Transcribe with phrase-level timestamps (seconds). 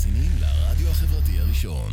[0.00, 1.90] מאזינים לרדיו החברתי הראשון.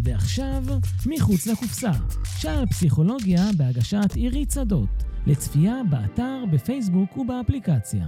[0.00, 0.62] ועכשיו,
[1.06, 1.90] מחוץ לקופסה,
[2.38, 8.06] שער פסיכולוגיה בהגשת עירית שדות, לצפייה באתר, בפייסבוק ובאפליקציה.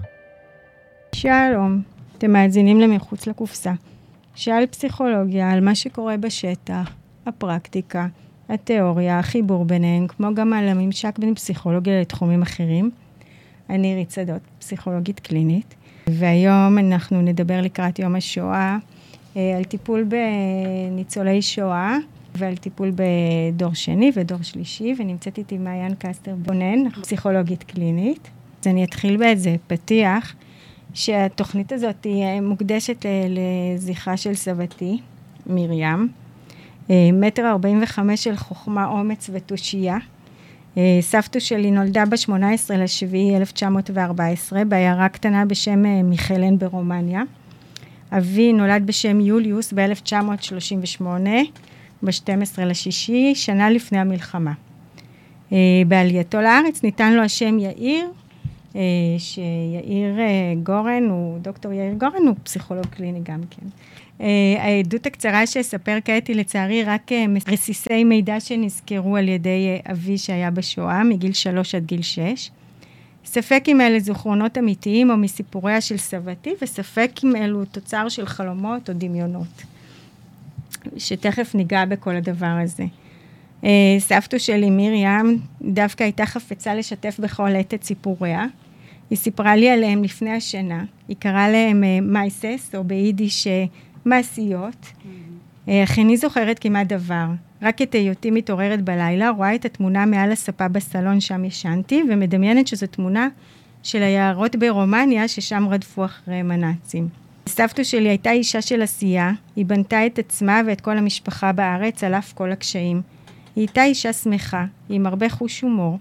[1.14, 1.82] שלום,
[2.18, 3.72] אתם מאזינים למחוץ לקופסה.
[4.34, 6.90] שעל פסיכולוגיה על מה שקורה בשטח,
[7.26, 8.06] הפרקטיקה,
[8.48, 12.90] התיאוריה, החיבור ביניהן, כמו גם על הממשק בין פסיכולוגיה לתחומים אחרים.
[13.70, 15.74] אני עירית שדות, פסיכולוגית קלינית,
[16.06, 18.91] והיום אנחנו נדבר לקראת יום השואה אה,
[19.34, 21.96] על טיפול בניצולי שואה
[22.34, 28.30] ועל טיפול בדור שני ודור שלישי, ונמצאת איתי מעיין קסטר בונן, פסיכולוגית קלינית.
[28.60, 30.34] אז אני אתחיל באיזה פתיח,
[30.94, 35.00] שהתוכנית הזאת היא אה, מוקדשת לזכרה של סבתי,
[35.46, 36.08] מרים.
[36.90, 39.96] אה, מטר ארבעים וחמש של חוכמה, אומץ ותושייה.
[41.00, 47.22] סבתו שלי נולדה ב-18 לשביעי 1914 בעיירה קטנה בשם מיכלן ברומניה.
[48.16, 51.04] אבי נולד בשם יוליוס ב-1938,
[52.02, 54.52] ב-12 לשישי, שנה לפני המלחמה.
[55.50, 55.54] Uh,
[55.88, 58.06] בעלייתו לארץ ניתן לו השם יאיר,
[58.72, 58.76] uh,
[59.18, 63.66] שיאיר uh, גורן, הוא, דוקטור יאיר גורן, הוא פסיכולוג קליני גם כן.
[64.58, 67.10] העדות הקצרה שאספר כעת היא לצערי רק
[67.48, 72.50] רסיסי מידע שנזכרו על ידי אבי שהיה בשואה, מגיל שלוש עד גיל שש.
[73.24, 78.88] ספק אם אלה זיכרונות אמיתיים או מסיפוריה של סבתי, וספק אם אלו תוצר של חלומות
[78.88, 79.62] או דמיונות.
[80.96, 82.84] שתכף ניגע בכל הדבר הזה.
[83.62, 83.64] Uh,
[83.98, 88.46] סבתו שלי, מרים, דווקא הייתה חפצה לשתף בכל עת את סיפוריה.
[89.10, 90.84] היא סיפרה לי עליהם לפני השנה.
[91.08, 93.50] היא קראה להם uh, מייסס, או ביידיש uh,
[94.04, 94.86] מעשיות.
[94.86, 95.70] Mm-hmm.
[95.84, 97.26] אך איני זוכרת כמעט דבר.
[97.62, 102.86] רק את היותי מתעוררת בלילה, רואה את התמונה מעל הספה בסלון שם ישנתי, ומדמיינת שזו
[102.86, 103.28] תמונה
[103.82, 107.08] של היערות ברומניה, ששם רדפו אחריהם הנאצים.
[107.48, 112.14] סבתו שלי הייתה אישה של עשייה, היא בנתה את עצמה ואת כל המשפחה בארץ על
[112.14, 113.02] אף כל הקשיים.
[113.56, 115.98] היא הייתה אישה שמחה, עם הרבה חוש הומור,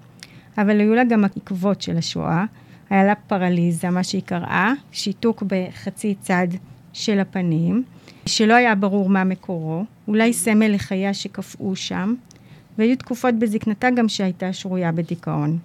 [0.57, 2.45] אבל היו לה גם עקבות של השואה.
[2.89, 6.47] היה לה פרליזה, מה שהיא קראה, שיתוק בחצי צד
[6.93, 7.83] של הפנים,
[8.25, 12.13] שלא היה ברור מה מקורו, אולי סמל לחייה שקפאו שם,
[12.77, 15.57] והיו תקופות בזקנתה גם שהייתה שרויה בדיכאון.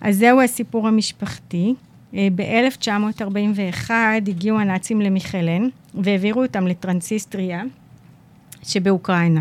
[0.00, 1.74] אז זהו הסיפור המשפחתי.
[2.14, 3.90] אה, ב-1941
[4.28, 7.62] הגיעו הנאצים למיכלן והעבירו אותם לטרנסיסטריה
[8.62, 9.40] שבאוקראינה.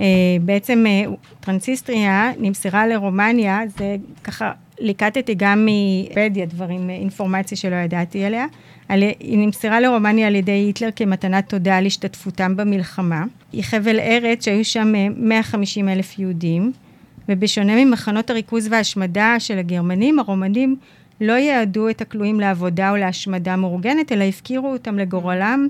[0.00, 0.06] אה,
[0.42, 1.04] בעצם אה,
[1.40, 8.46] טרנסיסטריה נמסרה לרומניה, זה ככה ליקטתי גם מבדיה דברים, אינפורמציה שלא ידעתי עליה.
[8.88, 13.24] היא נמסרה לרומניה על ידי היטלר כמתנת תודה על השתתפותם במלחמה.
[13.52, 16.72] היא חבל ארץ שהיו שם 150 אלף יהודים,
[17.28, 20.76] ובשונה ממחנות הריכוז וההשמדה של הגרמנים, הרומנים
[21.20, 25.68] לא יעדו את הכלואים לעבודה או להשמדה מאורגנת, אלא הפקירו אותם לגורלם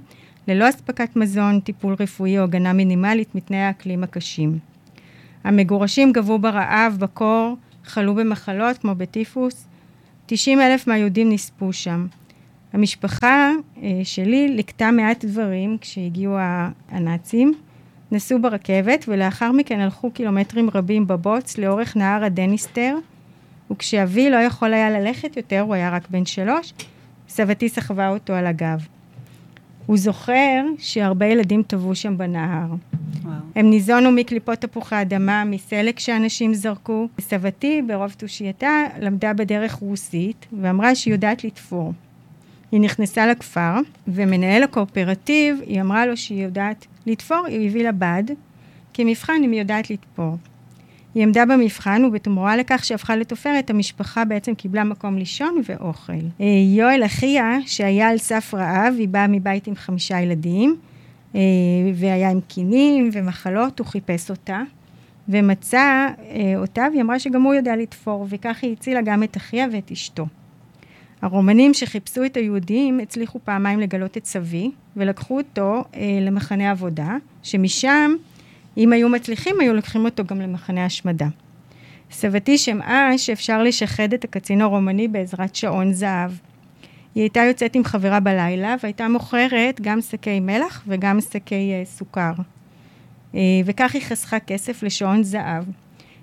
[0.48, 4.58] ללא אספקת מזון, טיפול רפואי או הגנה מינימלית מתנאי האקלים הקשים.
[5.44, 9.64] המגורשים גבו ברעב, בקור, חלו במחלות כמו בטיפוס.
[10.26, 12.06] 90 אלף מהיהודים נספו שם.
[12.72, 13.50] המשפחה
[13.82, 16.36] אה, שלי ליקטה מעט דברים כשהגיעו
[16.90, 17.54] הנאצים,
[18.12, 22.96] נסעו ברכבת ולאחר מכן הלכו קילומטרים רבים בבוץ לאורך נהר הדניסטר,
[23.70, 26.72] וכשאבי לא יכול היה ללכת יותר, הוא היה רק בן שלוש,
[27.28, 28.86] סבתי סחבה אותו על הגב.
[29.86, 32.66] הוא זוכר שהרבה ילדים טבעו שם בנהר.
[33.22, 33.34] וואו.
[33.54, 37.08] הם ניזונו מקליפות תפוחי אדמה, מסלק שאנשים זרקו.
[37.20, 41.92] סבתי, ברוב תושייתה, למדה בדרך רוסית, ואמרה שהיא יודעת לתפור.
[42.72, 43.74] היא נכנסה לכפר,
[44.08, 48.22] ומנהל הקואופרטיב, היא אמרה לו שהיא יודעת לתפור, היא הביא לה בד,
[48.94, 50.36] כמבחן אם היא יודעת לתפור.
[51.14, 56.12] היא עמדה במבחן, ובתמורה לכך שהפכה לתופרת, המשפחה בעצם קיבלה מקום לישון ואוכל.
[56.40, 56.46] אה,
[56.76, 60.76] יואל אחיה, שהיה על סף רעב, היא באה מבית עם חמישה ילדים,
[61.34, 61.40] אה,
[61.94, 64.62] והיה עם קינים ומחלות, הוא חיפש אותה,
[65.28, 69.66] ומצא אה, אותה, והיא אמרה שגם הוא יודע לתפור, וכך היא הצילה גם את אחיה
[69.72, 70.26] ואת אשתו.
[71.22, 78.14] הרומנים שחיפשו את היהודים הצליחו פעמיים לגלות את סבי, ולקחו אותו אה, למחנה עבודה, שמשם,
[78.76, 81.26] אם היו מצליחים, היו לוקחים אותו גם למחנה השמדה.
[82.10, 86.30] סבתי שמעה שאפשר לשחד את הקצין הרומני בעזרת שעון זהב.
[87.14, 92.32] היא הייתה יוצאת עם חברה בלילה, והייתה מוכרת גם שקי מלח וגם שקי אה, סוכר.
[93.34, 95.64] אה, וכך היא חסכה כסף לשעון זהב.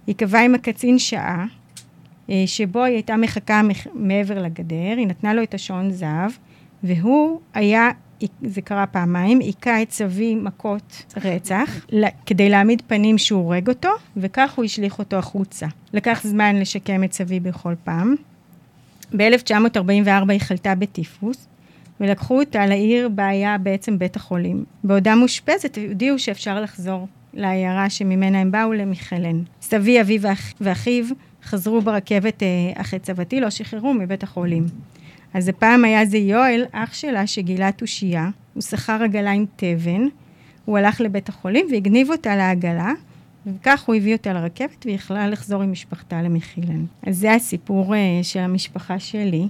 [0.07, 1.45] היא קבעה עם הקצין שעה,
[2.45, 3.61] שבו היא הייתה מחכה
[3.93, 6.31] מעבר לגדר, היא נתנה לו את השעון זהב,
[6.83, 7.89] והוא היה,
[8.41, 11.85] זה קרה פעמיים, היכה את סבי מכות רצח,
[12.25, 15.67] כדי להעמיד פנים שהוא הורג אותו, וכך הוא השליך אותו החוצה.
[15.93, 18.15] לקח זמן לשקם את סבי בכל פעם.
[19.17, 21.47] ב-1944 היא חלתה בטיפוס,
[21.99, 24.65] ולקחו אותה לעיר בה היה בעצם בית החולים.
[24.83, 29.41] בעודה מאושפזת הודיעו שאפשר לחזור לעיירה שממנה הם באו למיכלן.
[29.61, 31.05] סבי, אבי ואח, ואחיו
[31.49, 34.65] חזרו ברכבת אה, אחרי צוותי, לא שחררו מבית החולים.
[35.33, 40.07] אז הפעם היה זה יואל, אח שלה, שגילה תושייה, הוא שכר עגלה עם תבן,
[40.65, 42.91] הוא הלך לבית החולים והגניב אותה לעגלה,
[43.47, 46.85] וכך הוא הביא אותה לרכבת והיא יכלה לחזור עם משפחתה למחילן.
[47.07, 49.47] אז זה הסיפור uh, של המשפחה שלי,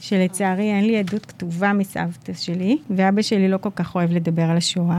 [0.00, 4.56] שלצערי אין לי עדות כתובה מסבתא שלי, ואבא שלי לא כל כך אוהב לדבר על
[4.56, 4.97] השואה.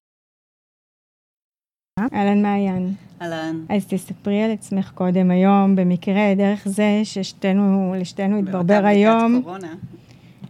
[2.14, 2.94] אהלן מעיין.
[3.22, 3.56] אהלן.
[3.70, 9.42] אז תספרי על עצמך קודם היום, במקרה, דרך זה ששתינו, לשתינו התברבר היום.
[9.44, 9.74] קורונה.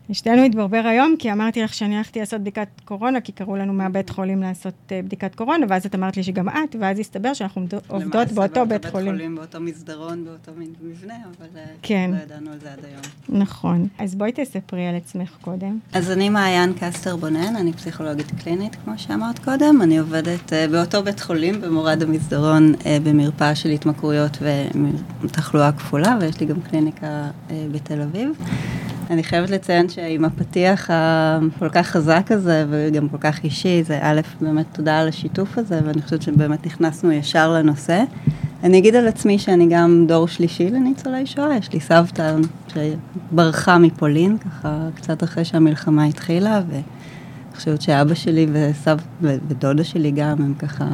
[0.09, 4.09] לשתינו התברבר היום, כי אמרתי לך שאני הלכתי לעשות בדיקת קורונה, כי קראו לנו מהבית
[4.09, 8.31] חולים לעשות uh, בדיקת קורונה, ואז את אמרת לי שגם את, ואז הסתבר שאנחנו עובדות
[8.31, 9.15] באותו בית חולים.
[9.15, 10.51] למעשה באותו בית חולים, באותו מסדרון, באותו
[10.81, 12.11] מבנה, אבל אה, כן.
[12.13, 13.41] לא ידענו על זה עד היום.
[13.41, 13.87] נכון.
[13.99, 15.79] אז בואי תספרי על עצמך קודם.
[15.93, 19.81] אז אני מעיין קסטר בונן, אני פסיכולוגית קלינית, כמו שאמרת קודם.
[19.81, 22.73] אני עובדת uh, באותו בית חולים, במורד המסדרון,
[23.03, 24.37] במרפאה של התמכרויות
[25.23, 27.29] ותחלואה כפולה, ויש לי גם קליניקה
[27.71, 28.29] בתל אביב.
[29.09, 34.21] אני חייבת לציין שעם הפתיח הכל כך חזק הזה, וגם כל כך אישי, זה א',
[34.41, 38.03] באמת תודה על השיתוף הזה, ואני חושבת שבאמת נכנסנו ישר לנושא.
[38.63, 42.35] אני אגיד על עצמי שאני גם דור שלישי לניצולי שואה, יש לי סבתא
[42.73, 46.81] שברחה מפולין, ככה קצת אחרי שהמלחמה התחילה, ואני
[47.55, 48.97] חושבת שאבא שלי וסב...
[49.21, 50.85] ודודה שלי גם, הם ככה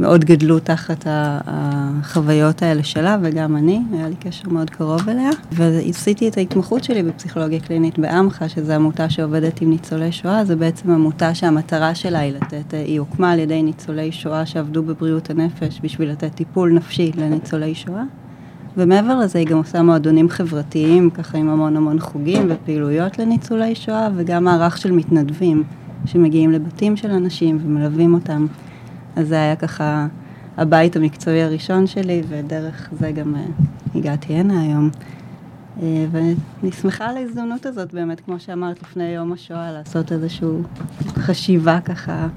[0.00, 1.04] מאוד גדלו תחת
[1.46, 5.30] החוויות האלה שלה, וגם אני, היה לי קשר מאוד קרוב אליה.
[5.52, 10.90] ועשיתי את ההתמחות שלי בפסיכולוגיה קלינית בעמך, שזו עמותה שעובדת עם ניצולי שואה, זו בעצם
[10.90, 16.10] עמותה שהמטרה שלה היא לתת, היא הוקמה על ידי ניצולי שואה שעבדו בבריאות הנפש בשביל
[16.10, 18.02] לתת טיפול נפשי לניצולי שואה.
[18.76, 24.08] ומעבר לזה היא גם עושה מועדונים חברתיים, ככה עם המון המון חוגים ופעילויות לניצולי שואה,
[24.16, 25.62] וגם מערך של מתנדבים
[26.06, 28.46] שמגיעים לבתים של אנשים ומלווים אותם.
[29.16, 30.06] אז זה היה ככה
[30.56, 34.90] הבית המקצועי הראשון שלי, ודרך זה גם uh, הגעתי הנה היום.
[35.78, 40.48] Uh, ואני שמחה על ההזדמנות הזאת באמת, כמו שאמרת לפני יום השואה, לעשות איזושהי
[41.08, 42.28] חשיבה ככה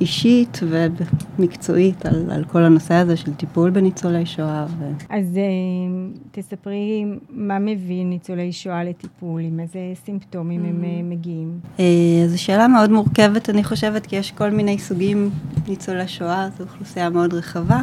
[0.00, 4.66] אישית ומקצועית על, על כל הנושא הזה של טיפול בניצולי שואה.
[4.78, 4.84] ו...
[5.10, 10.68] אז uh, תספרי מה מביא ניצולי שואה לטיפול, עם איזה סימפטומים mm-hmm.
[10.68, 11.60] הם uh, מגיעים.
[11.76, 11.80] Uh,
[12.26, 15.30] זו שאלה מאוד מורכבת, אני חושבת, כי יש כל מיני סוגים
[15.68, 17.80] ניצולי שואה, זו אוכלוסייה מאוד רחבה.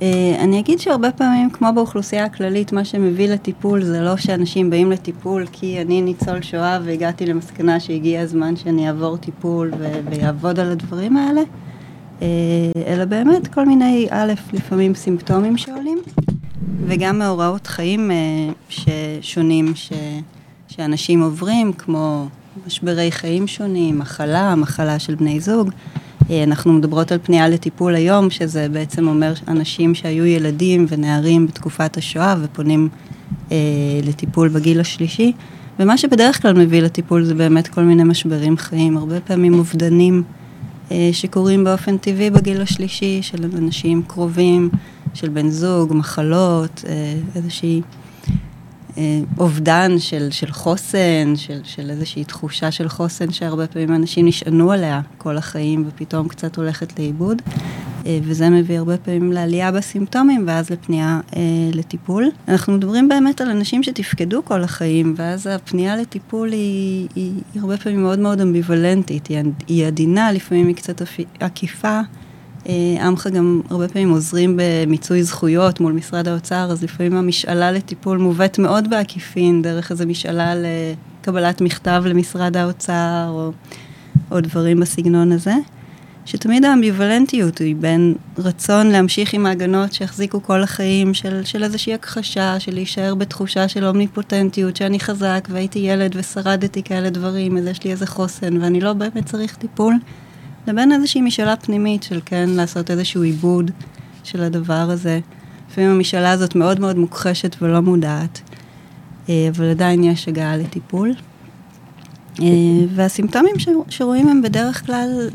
[0.00, 0.02] Uh,
[0.38, 5.46] אני אגיד שהרבה פעמים, כמו באוכלוסייה הכללית, מה שמביא לטיפול זה לא שאנשים באים לטיפול
[5.52, 9.72] כי אני ניצול שואה והגעתי למסקנה שהגיע הזמן שאני אעבור טיפול
[10.10, 11.40] ויעבוד על הדברים האלה,
[12.20, 12.22] uh,
[12.86, 15.98] אלא באמת כל מיני, א', לפעמים סימפטומים שעולים,
[16.86, 18.70] וגם מאורעות חיים uh,
[19.22, 19.92] שונים ש-
[20.68, 22.26] שאנשים עוברים, כמו
[22.66, 25.70] משברי חיים שונים, מחלה, מחלה של בני זוג.
[26.30, 32.34] אנחנו מדברות על פנייה לטיפול היום, שזה בעצם אומר אנשים שהיו ילדים ונערים בתקופת השואה
[32.42, 32.88] ופונים
[33.52, 33.56] אה,
[34.02, 35.32] לטיפול בגיל השלישי.
[35.78, 40.22] ומה שבדרך כלל מביא לטיפול זה באמת כל מיני משברים חיים, הרבה פעמים אובדנים
[40.90, 44.70] אה, שקורים באופן טבעי בגיל השלישי, של אנשים קרובים,
[45.14, 47.82] של בן זוג, מחלות, אה, איזושהי...
[49.38, 55.00] אובדן של, של חוסן, של, של איזושהי תחושה של חוסן שהרבה פעמים אנשים נשענו עליה
[55.18, 57.42] כל החיים ופתאום קצת הולכת לאיבוד.
[58.22, 61.40] וזה מביא הרבה פעמים לעלייה בסימפטומים ואז לפנייה אה,
[61.72, 62.30] לטיפול.
[62.48, 67.76] אנחנו מדברים באמת על אנשים שתפקדו כל החיים ואז הפנייה לטיפול היא, היא, היא הרבה
[67.76, 69.38] פעמים מאוד מאוד אמביוולנטית, היא,
[69.68, 71.02] היא עדינה, לפעמים היא קצת
[71.40, 72.00] עקיפה.
[73.00, 78.58] עמך גם הרבה פעמים עוזרים במיצוי זכויות מול משרד האוצר, אז לפעמים המשאלה לטיפול מובאת
[78.58, 83.52] מאוד בעקיפין, דרך איזו משאלה לקבלת מכתב למשרד האוצר, או,
[84.30, 85.54] או דברים בסגנון הזה.
[86.24, 92.60] שתמיד האמביוולנטיות היא בין רצון להמשיך עם ההגנות שיחזיקו כל החיים, של, של איזושהי הכחשה,
[92.60, 97.90] של להישאר בתחושה של אומניפוטנטיות, שאני חזק והייתי ילד ושרדתי כאלה דברים, אז יש לי
[97.90, 99.94] איזה חוסן ואני לא באמת צריך טיפול.
[100.66, 103.70] לבין איזושהי משאלה פנימית של כן לעשות איזשהו עיבוד
[104.24, 105.20] של הדבר הזה.
[105.70, 108.40] לפעמים המשאלה הזאת מאוד מאוד מוכחשת ולא מודעת,
[109.28, 111.12] אה, אבל עדיין יש הגעה לטיפול.
[112.40, 112.46] אה,
[112.94, 113.54] והסימפטומים
[113.88, 115.28] שרואים הם בדרך כלל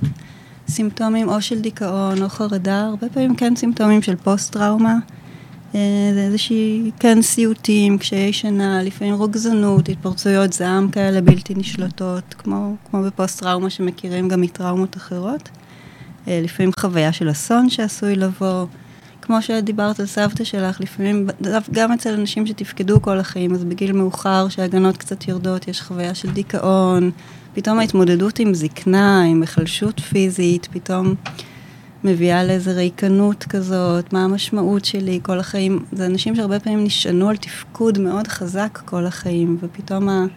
[0.67, 4.95] סימפטומים או של דיכאון או חרדה, הרבה פעמים כן סימפטומים של פוסט-טראומה.
[5.75, 12.75] אה, זה איזושהי, כן, סיוטים, קשיי שינה, לפעמים רוגזנות, התפרצויות זעם כאלה בלתי נשלטות, כמו,
[12.89, 15.49] כמו בפוסט-טראומה שמכירים גם מטראומות אחרות.
[16.27, 18.65] אה, לפעמים חוויה של אסון שעשוי לבוא,
[19.21, 21.27] כמו שדיברת על סבתא שלך, לפעמים
[21.71, 26.31] גם אצל אנשים שתפקדו כל החיים, אז בגיל מאוחר, שההגנות קצת יורדות, יש חוויה של
[26.31, 27.11] דיכאון,
[27.53, 31.15] פתאום ההתמודדות עם זקנה, עם היחלשות פיזית, פתאום
[32.05, 35.85] מביאה לאיזו ריקנות כזאת, מה המשמעות שלי כל החיים.
[35.91, 40.27] זה אנשים שהרבה פעמים נשענו על תפקוד מאוד חזק כל החיים, ופתאום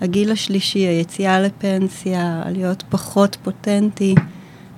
[0.00, 4.14] הגיל השלישי, היציאה לפנסיה, להיות פחות פוטנטי.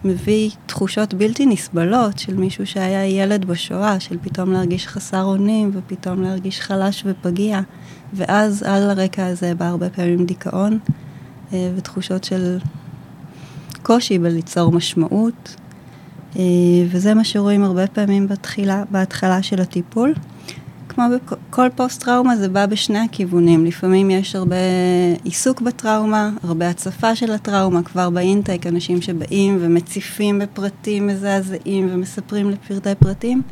[0.05, 6.23] מביא תחושות בלתי נסבלות של מישהו שהיה ילד בשואה, של פתאום להרגיש חסר אונים ופתאום
[6.23, 7.61] להרגיש חלש ופגיע.
[8.13, 10.79] ואז על הרקע הזה בא הרבה פעמים דיכאון
[11.53, 12.59] אה, ותחושות של
[13.83, 15.57] קושי בליצור משמעות.
[16.37, 16.43] אה,
[16.89, 20.15] וזה מה שרואים הרבה פעמים בתחילה, בהתחלה של הטיפול.
[20.95, 21.05] כמו
[21.51, 23.65] בכל פוסט-טראומה זה בא בשני הכיוונים.
[23.65, 24.57] לפעמים יש הרבה
[25.25, 32.95] עיסוק בטראומה, הרבה הצפה של הטראומה, כבר באינטייק, אנשים שבאים ומציפים בפרטים מזעזעים ומספרים לפרטי
[32.99, 33.43] פרטים,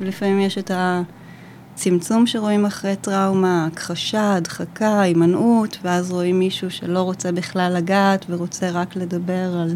[0.00, 7.32] ולפעמים יש את הצמצום שרואים אחרי טראומה, הכחשה, הדחקה, הימנעות, ואז רואים מישהו שלא רוצה
[7.32, 9.74] בכלל לגעת ורוצה רק לדבר על...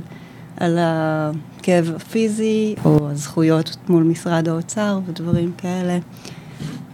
[0.57, 5.99] על הכאב הפיזי, או הזכויות מול משרד האוצר ודברים כאלה.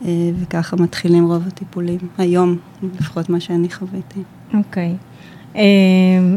[0.04, 2.56] אה, וככה מתחילים רוב הטיפולים, היום,
[3.00, 4.20] לפחות מה שאני חוויתי.
[4.54, 4.94] אוקיי.
[4.94, 5.56] Okay.
[5.56, 5.62] אה,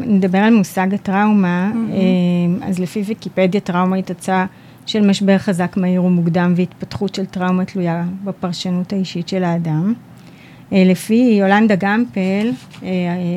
[0.06, 2.66] נדבר על מושג הטראומה, mm-hmm.
[2.66, 4.46] אז לפי ויקיפדיה טראומה היא תוצאה
[4.86, 9.94] של משבר חזק, מהיר ומוקדם והתפתחות של טראומה תלויה בפרשנות האישית של האדם.
[10.72, 12.52] לפי יולנדה גמפל,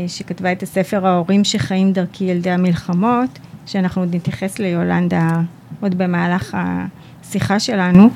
[0.07, 3.38] שכתבה את הספר ההורים שחיים דרכי ילדי המלחמות,
[3.69, 5.41] שאנחנו עוד נתייחס ליולנדה
[5.81, 8.11] עוד במהלך השיחה שלנו.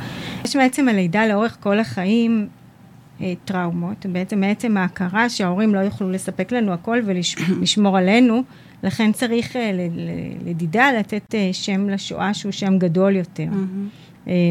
[0.44, 2.48] יש בעצם הלידה לאורך כל החיים
[3.20, 8.42] אה, טראומות, בעצם מעצם ההכרה שההורים לא יוכלו לספק לנו הכל ולשמור עלינו,
[8.82, 9.70] לכן צריך אה,
[10.44, 13.48] לדידה לתת אה, שם לשואה שהוא שם גדול יותר.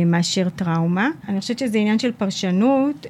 [0.05, 1.09] מאשר טראומה.
[1.27, 3.05] אני חושבת שזה עניין של פרשנות.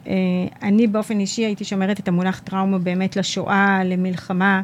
[0.62, 4.62] אני באופן אישי הייתי שומרת את המונח טראומה באמת לשואה, למלחמה,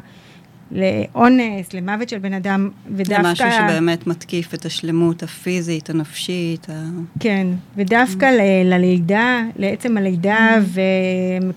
[0.72, 3.22] לאונס, למוות של בן אדם, ודווקא...
[3.22, 6.70] זה משהו שבאמת מתקיף את השלמות הפיזית, הנפשית.
[6.70, 6.84] ה...
[7.20, 7.46] כן,
[7.76, 10.78] ודווקא ל- ללידה, לעצם הלידה, mm.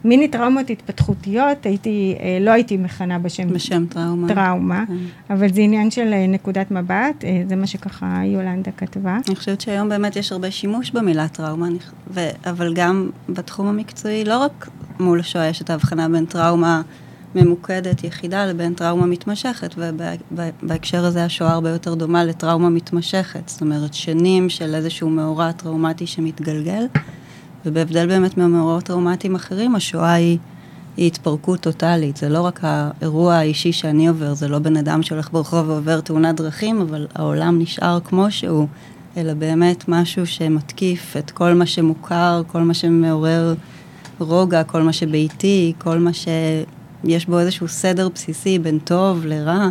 [0.03, 3.53] ומיני טראומות התפתחותיות, הייתי, אה, לא הייתי מכנה בשם...
[3.53, 4.27] בשם טראומה.
[4.27, 5.33] טראומה, כן.
[5.33, 9.17] אבל זה עניין של אה, נקודת מבט, אה, זה מה שככה יולנדה כתבה.
[9.27, 11.67] אני חושבת שהיום באמת יש הרבה שימוש במילה טראומה,
[12.13, 16.81] ו- אבל גם בתחום המקצועי, לא רק מול השואה יש את ההבחנה בין טראומה...
[17.35, 23.93] ממוקדת יחידה לבין טראומה מתמשכת, ובהקשר הזה השואה הרבה יותר דומה לטראומה מתמשכת, זאת אומרת
[23.93, 26.85] שנים של איזשהו מאורע טראומטי שמתגלגל,
[27.65, 30.37] ובהבדל באמת מהמאורעות טראומטיים אחרים, השואה היא,
[30.97, 35.31] היא התפרקות טוטאלית, זה לא רק האירוע האישי שאני עובר, זה לא בן אדם שהולך
[35.31, 38.67] ברחוב ועובר תאונת דרכים, אבל העולם נשאר כמו שהוא,
[39.17, 43.53] אלא באמת משהו שמתקיף את כל מה שמוכר, כל מה שמעורר
[44.19, 46.27] רוגע, כל מה שביתי, כל מה ש...
[47.03, 49.69] יש בו איזשהו סדר בסיסי בין טוב לרע,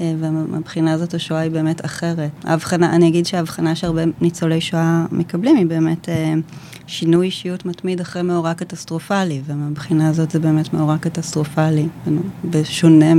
[0.00, 2.30] אה, ומבחינה הזאת השואה היא באמת אחרת.
[2.44, 6.34] ההבחנה, אני אגיד שההבחנה שהרבה ניצולי שואה מקבלים היא באמת אה,
[6.86, 11.88] שינוי אישיות מתמיד אחרי מאורע קטסטרופלי, ומבחינה הזאת זה באמת מאורע קטסטרופלי,
[12.50, 13.12] בשונה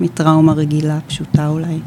[0.00, 1.78] מטראומה רגילה, פשוטה אולי.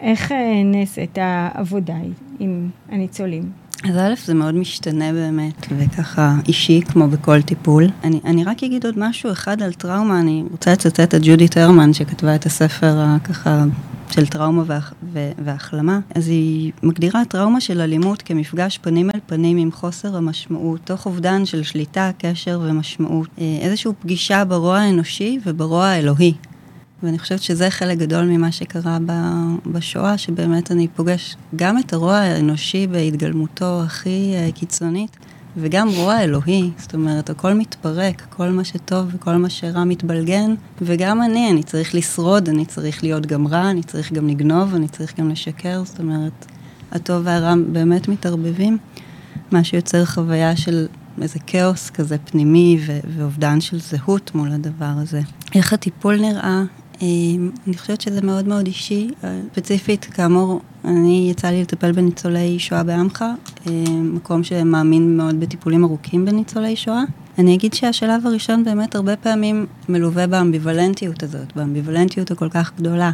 [0.00, 1.96] איך אה, נעשית העבודה
[2.38, 3.61] עם הניצולים?
[3.84, 7.86] אז א', זה מאוד משתנה באמת, וככה אישי, כמו בכל טיפול.
[8.04, 11.92] אני, אני רק אגיד עוד משהו אחד על טראומה, אני רוצה לצטט את ג'ודי טרמן,
[11.92, 13.64] שכתבה את הספר ככה
[14.10, 14.92] של טראומה והח,
[15.44, 16.00] והחלמה.
[16.14, 21.46] אז היא מגדירה טראומה של אלימות כמפגש פנים אל פנים עם חוסר המשמעות, תוך אובדן
[21.46, 23.28] של שליטה, קשר ומשמעות.
[23.38, 26.34] אה, איזושהי פגישה ברוע האנושי וברוע האלוהי.
[27.02, 28.98] ואני חושבת שזה חלק גדול ממה שקרה
[29.66, 35.16] בשואה, שבאמת אני פוגש גם את הרוע האנושי בהתגלמותו הכי אה, קיצונית,
[35.56, 41.22] וגם רוע אלוהי, זאת אומרת, הכל מתפרק, כל מה שטוב וכל מה שרע מתבלגן, וגם
[41.22, 45.20] אני, אני צריך לשרוד, אני צריך להיות גם רע, אני צריך גם לגנוב, אני צריך
[45.20, 46.46] גם לשקר, זאת אומרת,
[46.92, 48.78] הטוב והרע באמת מתערבבים,
[49.50, 50.86] מה שיוצר חוויה של
[51.22, 52.78] איזה כאוס כזה פנימי
[53.16, 55.20] ואובדן של זהות מול הדבר הזה.
[55.54, 56.62] איך הטיפול נראה?
[57.02, 59.10] אמ, אני חושבת שזה מאוד מאוד אישי.
[59.52, 63.24] ספציפית, כאמור, אני יצא לי לטפל בניצולי שואה בעמך,
[63.66, 67.02] אמ, מקום שמאמין מאוד בטיפולים ארוכים בניצולי שואה.
[67.38, 73.10] אני אגיד שהשלב הראשון באמת הרבה פעמים מלווה באמביוולנטיות הזאת, באמביוולנטיות הכל כך גדולה.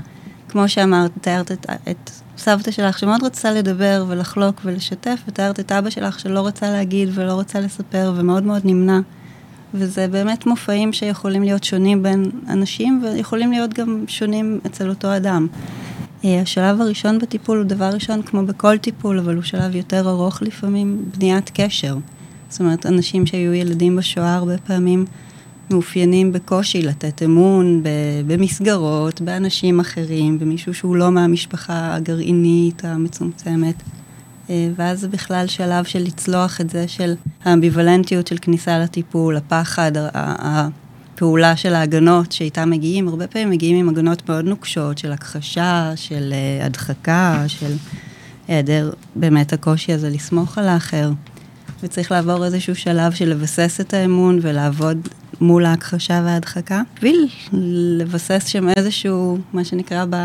[0.49, 5.91] כמו שאמרת, תיארת את, את סבתא שלך שמאוד רצתה לדבר ולחלוק ולשתף, ותיארת את אבא
[5.91, 9.01] שלך שלא רצה להגיד ולא רצה לספר ומאוד מאוד נמנע.
[9.75, 15.47] וזה באמת מופעים שיכולים להיות שונים בין אנשים, ויכולים להיות גם שונים אצל אותו אדם.
[16.25, 20.43] אה, השלב הראשון בטיפול הוא דבר ראשון כמו בכל טיפול, אבל הוא שלב יותר ארוך
[20.43, 21.97] לפעמים, בניית קשר.
[22.49, 25.05] זאת אומרת, אנשים שהיו ילדים בשואה הרבה פעמים
[25.71, 27.83] מאופיינים בקושי לתת אמון
[28.27, 33.75] במסגרות, באנשים אחרים, במישהו שהוא לא מהמשפחה הגרעינית המצומצמת.
[34.51, 37.15] אה, ואז זה בכלל שלב של לצלוח את זה של
[37.45, 44.29] האמביוולנטיות של כניסה לטיפול, הפחד, הפעולה של ההגנות שאיתם מגיעים, הרבה פעמים מגיעים עם הגנות
[44.29, 47.73] מאוד נוקשות של הכחשה, של אה, הדחקה, של
[48.49, 51.11] היעדר באמת הקושי הזה לסמוך על האחר.
[51.83, 55.09] וצריך לעבור איזשהו שלב של לבסס את האמון ולעבוד
[55.41, 57.29] מול ההכחשה וההדחקה, בשביל
[57.99, 60.17] לבסס שם איזשהו, מה שנקרא, ב...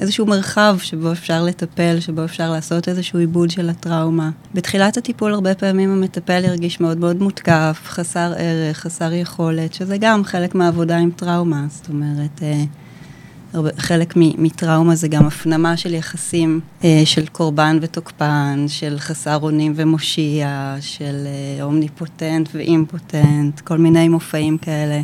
[0.00, 4.30] איזשהו מרחב שבו אפשר לטפל, שבו אפשר לעשות איזשהו עיבוד של הטראומה.
[4.54, 10.24] בתחילת הטיפול הרבה פעמים המטפל ירגיש מאוד מאוד מותקף, חסר ערך, חסר יכולת, שזה גם
[10.24, 12.42] חלק מהעבודה עם טראומה, זאת אומרת...
[12.42, 12.64] אה,
[13.78, 20.76] חלק מטראומה זה גם הפנמה של יחסים אה, של קורבן ותוקפן, של חסר אונים ומושיע,
[20.80, 25.00] של אה, אומניפוטנט ואימפוטנט, כל מיני מופעים כאלה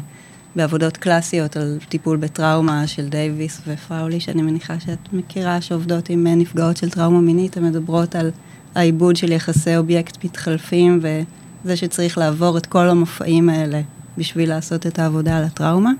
[0.56, 6.34] בעבודות קלאסיות על טיפול בטראומה של דייוויס ופראולי, שאני מניחה שאת מכירה, שעובדות עם אה,
[6.34, 8.30] נפגעות של טראומה מינית, הן מדברות על
[8.74, 13.80] העיבוד של יחסי אובייקט מתחלפים וזה שצריך לעבור את כל המופעים האלה
[14.18, 15.92] בשביל לעשות את העבודה על הטראומה.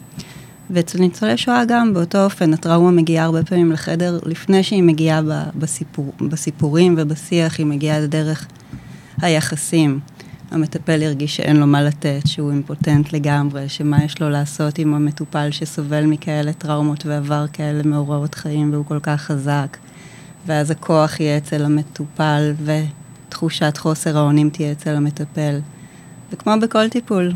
[0.71, 5.21] ואצל ניצולי שואה גם באותו אופן, הטראומה מגיעה הרבה פעמים לחדר לפני שהיא מגיעה
[5.55, 8.47] בסיפור, בסיפורים ובשיח, היא מגיעה דרך
[9.23, 10.01] היחסים.
[10.51, 15.51] המטפל ירגיש שאין לו מה לתת, שהוא אימפוטנט לגמרי, שמה יש לו לעשות עם המטופל
[15.51, 19.77] שסובל מכאלה טראומות ועבר כאלה מאורעות חיים והוא כל כך חזק.
[20.47, 25.59] ואז הכוח יהיה אצל המטופל ותחושת חוסר האונים תהיה אצל המטפל.
[26.33, 27.33] וכמו בכל טיפול,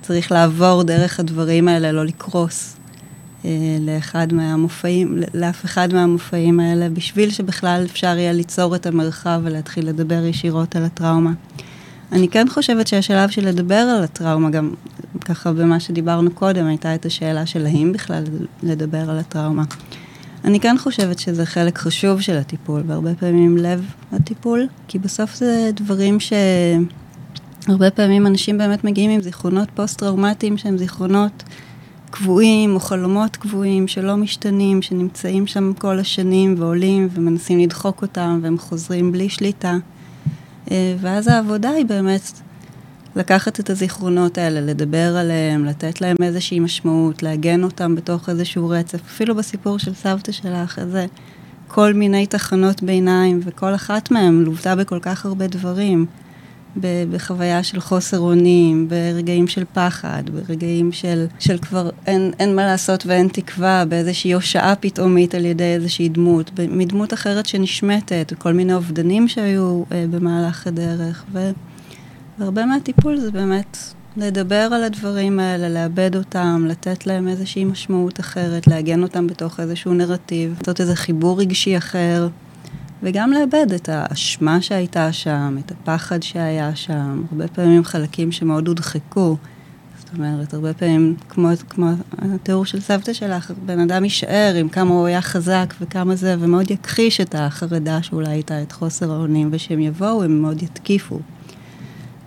[0.00, 2.76] צריך לעבור דרך הדברים האלה, לא לקרוס
[3.44, 3.50] אה,
[3.80, 10.24] לאחד מהמופעים, לאף אחד מהמופעים האלה, בשביל שבכלל אפשר יהיה ליצור את המרחב ולהתחיל לדבר
[10.24, 11.32] ישירות על הטראומה.
[12.12, 14.74] אני כן חושבת שהשלב של לדבר על הטראומה, גם
[15.24, 18.24] ככה במה שדיברנו קודם, הייתה את השאלה של האם בכלל
[18.62, 19.64] לדבר על הטראומה.
[20.44, 25.70] אני כן חושבת שזה חלק חשוב של הטיפול, והרבה פעמים לב הטיפול, כי בסוף זה
[25.74, 26.32] דברים ש...
[27.68, 31.42] הרבה פעמים אנשים באמת מגיעים עם זיכרונות פוסט-טראומטיים שהם זיכרונות
[32.10, 38.58] קבועים או חלומות קבועים שלא משתנים, שנמצאים שם כל השנים ועולים ומנסים לדחוק אותם והם
[38.58, 39.76] חוזרים בלי שליטה.
[40.70, 42.32] אה, ואז העבודה היא באמת
[43.16, 48.98] לקחת את הזיכרונות האלה, לדבר עליהם, לתת להם איזושהי משמעות, לעגן אותם בתוך איזשהו רצף.
[49.06, 51.06] אפילו בסיפור של סבתא שלך, איזה
[51.68, 56.06] כל מיני תחנות ביניים, וכל אחת מהן לוותה בכל כך הרבה דברים.
[57.10, 63.06] בחוויה של חוסר אונים, ברגעים של פחד, ברגעים של, של כבר אין, אין מה לעשות
[63.06, 69.28] ואין תקווה, באיזושהי הושעה פתאומית על ידי איזושהי דמות, מדמות אחרת שנשמטת, וכל מיני אובדנים
[69.28, 71.24] שהיו אה, במהלך הדרך.
[71.32, 71.50] ו,
[72.38, 73.76] והרבה מהטיפול זה באמת
[74.16, 79.94] לדבר על הדברים האלה, לאבד אותם, לתת להם איזושהי משמעות אחרת, לעגן אותם בתוך איזשהו
[79.94, 82.28] נרטיב, לעשות איזה חיבור רגשי אחר.
[83.02, 89.36] וגם לאבד את האשמה שהייתה שם, את הפחד שהיה שם, הרבה פעמים חלקים שמאוד הודחקו.
[89.98, 94.90] זאת אומרת, הרבה פעמים, כמו, כמו התיאור של סבתא שלך, בן אדם יישאר עם כמה
[94.90, 99.80] הוא היה חזק וכמה זה, ומאוד יכחיש את החרדה שאולי הייתה, את חוסר האונים, ושהם
[99.80, 101.20] יבואו, הם מאוד יתקיפו.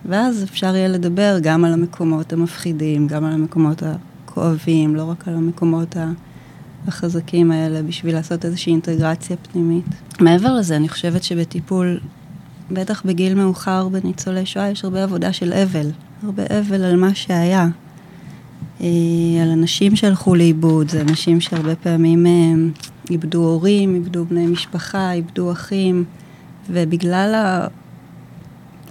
[0.04, 5.34] ואז אפשר יהיה לדבר גם על המקומות המפחידים, גם על המקומות הכואבים, לא רק על
[5.34, 6.12] המקומות ה...
[6.88, 9.84] החזקים האלה בשביל לעשות איזושהי אינטגרציה פנימית.
[10.20, 12.00] מעבר לזה, אני חושבת שבטיפול,
[12.70, 15.90] בטח בגיל מאוחר בניצולי שואה, יש הרבה עבודה של אבל,
[16.24, 17.68] הרבה אבל על מה שהיה.
[18.80, 18.86] אה,
[19.42, 22.32] על אנשים שהלכו לאיבוד, זה אנשים שהרבה פעמים אה,
[23.10, 26.04] איבדו הורים, איבדו בני משפחה, איבדו אחים,
[26.70, 27.60] ובגלל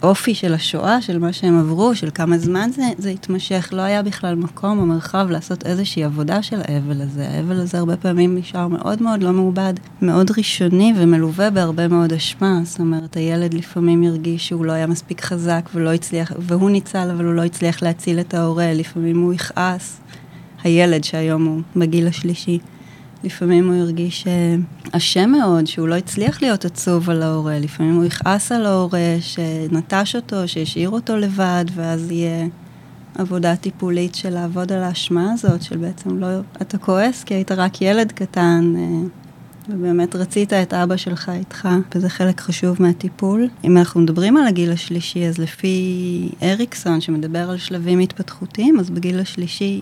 [0.04, 4.04] האופי של השואה, של מה שהם עברו, של כמה זמן זה, זה התמשך, לא היה
[4.04, 7.30] בכלל מקום או מרחב לעשות איזושהי עבודה של האבל הזה.
[7.30, 12.60] האבל הזה הרבה פעמים נשאר מאוד מאוד לא מעובד, מאוד ראשוני ומלווה בהרבה מאוד אשמה.
[12.64, 17.26] זאת אומרת, הילד לפעמים הרגיש שהוא לא היה מספיק חזק ולא הצליח, והוא ניצל, אבל
[17.26, 20.02] הוא לא הצליח להציל את ההורה, לפעמים הוא יכעס.
[20.64, 22.60] הילד שהיום הוא בגיל השלישי.
[23.24, 24.56] לפעמים הוא הרגיש אה,
[24.92, 30.16] אשם מאוד, שהוא לא הצליח להיות עצוב על ההורה, לפעמים הוא יכעס על ההורה שנטש
[30.16, 32.48] אותו, שהשאיר אותו לבד, ואז יהיה
[33.16, 36.28] עבודה טיפולית של לעבוד על האשמה הזאת, של בעצם לא,
[36.62, 38.74] אתה כועס כי היית רק ילד קטן.
[38.78, 39.08] אה,
[39.70, 43.48] ובאמת רצית את אבא שלך איתך, וזה חלק חשוב מהטיפול.
[43.64, 49.20] אם אנחנו מדברים על הגיל השלישי, אז לפי אריקסון, שמדבר על שלבים התפתחותיים, אז בגיל
[49.20, 49.82] השלישי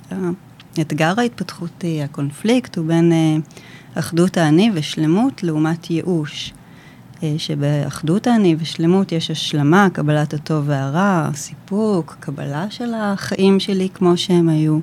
[0.77, 6.53] האתגר ההתפתחותי, הקונפליקט, הוא בין uh, אחדות האני ושלמות לעומת ייאוש.
[7.23, 14.17] אה, שבאחדות האני ושלמות יש השלמה, קבלת הטוב והרע, סיפוק, קבלה של החיים שלי כמו
[14.17, 14.79] שהם היו.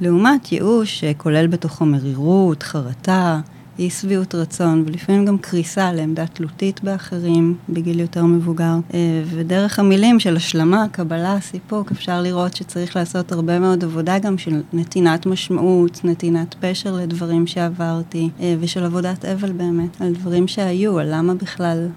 [0.00, 3.40] לעומת ייאוש שכולל בתוכו מרירות, חרטה,
[3.78, 8.74] אי שביעות רצון, ולפעמים גם קריסה לעמדה תלותית באחרים בגיל יותר מבוגר.
[8.94, 14.38] אה, ודרך המילים של השלמה, קבלה, סיפוק, אפשר לראות שצריך לעשות הרבה מאוד עבודה גם
[14.38, 20.98] של נתינת משמעות, נתינת פשר לדברים שעברתי, אה, ושל עבודת אבל באמת, על דברים שהיו,
[20.98, 21.88] על למה בכלל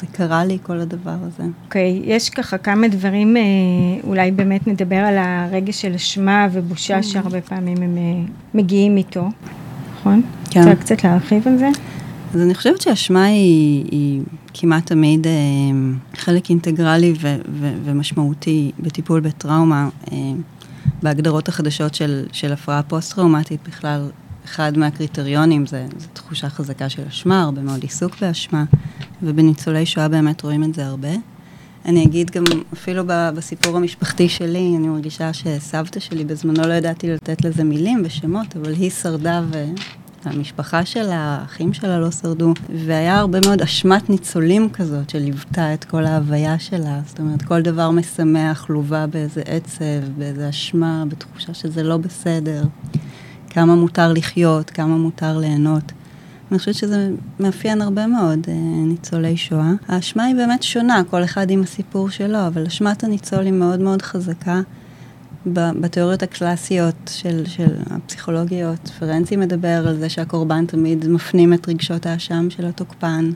[0.00, 1.42] זה קרה לי כל הדבר הזה.
[1.64, 3.42] אוקיי, okay, יש ככה כמה דברים, אה,
[4.04, 7.02] אולי באמת נדבר על הרגש של אשמה ובושה mm-hmm.
[7.02, 7.98] שהרבה פעמים הם
[8.54, 9.28] מגיעים איתו.
[10.02, 10.22] נכון?
[10.50, 10.60] כן.
[10.60, 11.68] רוצה קצת להרחיב על זה?
[12.34, 14.22] אז אני חושבת שאשמה היא, היא
[14.54, 15.32] כמעט תמיד אה,
[16.16, 19.88] חלק אינטגרלי ו, ו, ומשמעותי בטיפול בטראומה.
[20.12, 20.16] אה,
[21.02, 24.10] בהגדרות החדשות של, של הפרעה פוסט-טראומטית בכלל,
[24.44, 28.64] אחד מהקריטריונים זה, זה תחושה חזקה של אשמה, הרבה מאוד עיסוק באשמה,
[29.22, 31.08] ובניצולי שואה באמת רואים את זה הרבה.
[31.84, 37.44] אני אגיד גם, אפילו בסיפור המשפחתי שלי, אני מרגישה שסבתא שלי בזמנו לא ידעתי לתת
[37.44, 39.42] לזה מילים ושמות, אבל היא שרדה
[40.24, 42.54] והמשפחה שלה, האחים שלה לא שרדו,
[42.86, 47.00] והיה הרבה מאוד אשמת ניצולים כזאת שליוותה את כל ההוויה שלה.
[47.06, 52.62] זאת אומרת, כל דבר משמח לווה באיזה עצב, באיזה אשמה, בתחושה שזה לא בסדר.
[53.50, 55.92] כמה מותר לחיות, כמה מותר ליהנות.
[56.52, 57.10] אני חושבת שזה
[57.40, 58.54] מאפיין הרבה מאוד אה,
[58.86, 59.72] ניצולי שואה.
[59.88, 64.02] האשמה היא באמת שונה, כל אחד עם הסיפור שלו, אבל אשמת הניצול היא מאוד מאוד
[64.02, 64.60] חזקה.
[65.46, 72.50] בתיאוריות הקלאסיות של, של הפסיכולוגיות, פרנצי מדבר על זה שהקורבן תמיד מפנים את רגשות האשם
[72.50, 73.30] של התוקפן.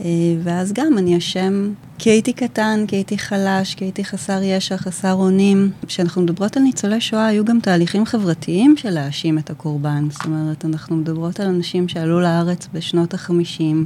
[0.00, 0.06] אה,
[0.42, 5.12] ואז גם אני אשם כי הייתי קטן, כי הייתי חלש, כי הייתי חסר ישע, חסר
[5.12, 5.70] אונים.
[5.86, 10.08] כשאנחנו מדברות על ניצולי שואה, היו גם תהליכים חברתיים של להאשים את הקורבן.
[10.10, 13.84] זאת אומרת, אנחנו מדברות על אנשים שעלו לארץ בשנות החמישים.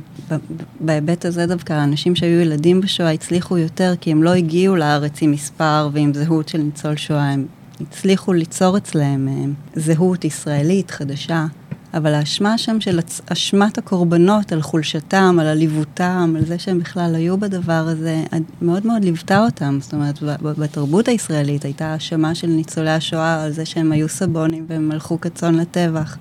[0.81, 5.31] בהיבט הזה דווקא, אנשים שהיו ילדים בשואה הצליחו יותר, כי הם לא הגיעו לארץ עם
[5.31, 7.47] מספר ועם זהות של ניצול שואה, הם
[7.81, 11.47] הצליחו ליצור אצלם אה, זהות ישראלית חדשה.
[11.97, 12.99] אבל האשמה שם של
[13.33, 18.25] אשמת הקורבנות על חולשתם, על עליבותם, על זה שהם בכלל היו בדבר הזה,
[18.63, 19.79] מאוד מאוד ליוותה אותם.
[19.83, 24.93] זאת אומרת, בתרבות הישראלית הייתה האשמה של ניצולי השואה על זה שהם היו סבונים והם
[24.93, 26.17] הלכו כצאן לטבח.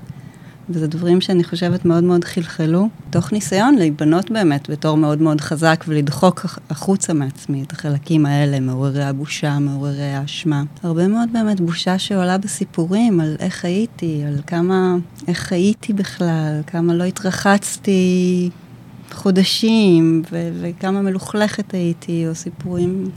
[0.69, 5.85] וזה דברים שאני חושבת מאוד מאוד חלחלו, תוך ניסיון להיבנות באמת בתור מאוד מאוד חזק
[5.87, 10.63] ולדחוק החוצה מעצמי את החלקים האלה, מעוררי הבושה, מעוררי האשמה.
[10.83, 14.95] הרבה מאוד באמת בושה שעולה בסיפורים על איך הייתי, על כמה,
[15.27, 18.49] איך הייתי בכלל, כמה לא התרחצתי
[19.11, 23.09] חודשים, וכמה מלוכלכת הייתי, או סיפורים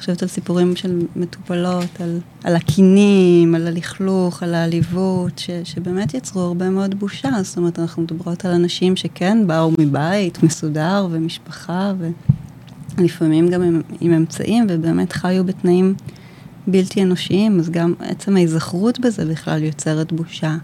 [0.00, 6.40] חושבת על סיפורים של מטופלות, על, על הקינים, על הלכלוך, על העליבות, ש, שבאמת יצרו
[6.40, 7.30] הרבה מאוד בושה.
[7.42, 11.92] זאת אומרת, אנחנו מדברות על אנשים שכן באו מבית מסודר ומשפחה,
[12.98, 15.94] ולפעמים גם עם, עם אמצעים, ובאמת חיו בתנאים
[16.66, 20.56] בלתי אנושיים, אז גם עצם ההיזכרות בזה בכלל יוצרת בושה.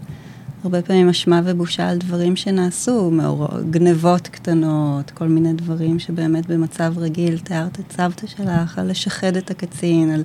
[0.63, 3.47] הרבה פעמים אשמה ובושה על דברים שנעשו, מאור...
[3.69, 9.51] גנבות קטנות, כל מיני דברים שבאמת במצב רגיל תיארת את סבתא שלך, על לשחד את
[9.51, 10.23] הקצין, על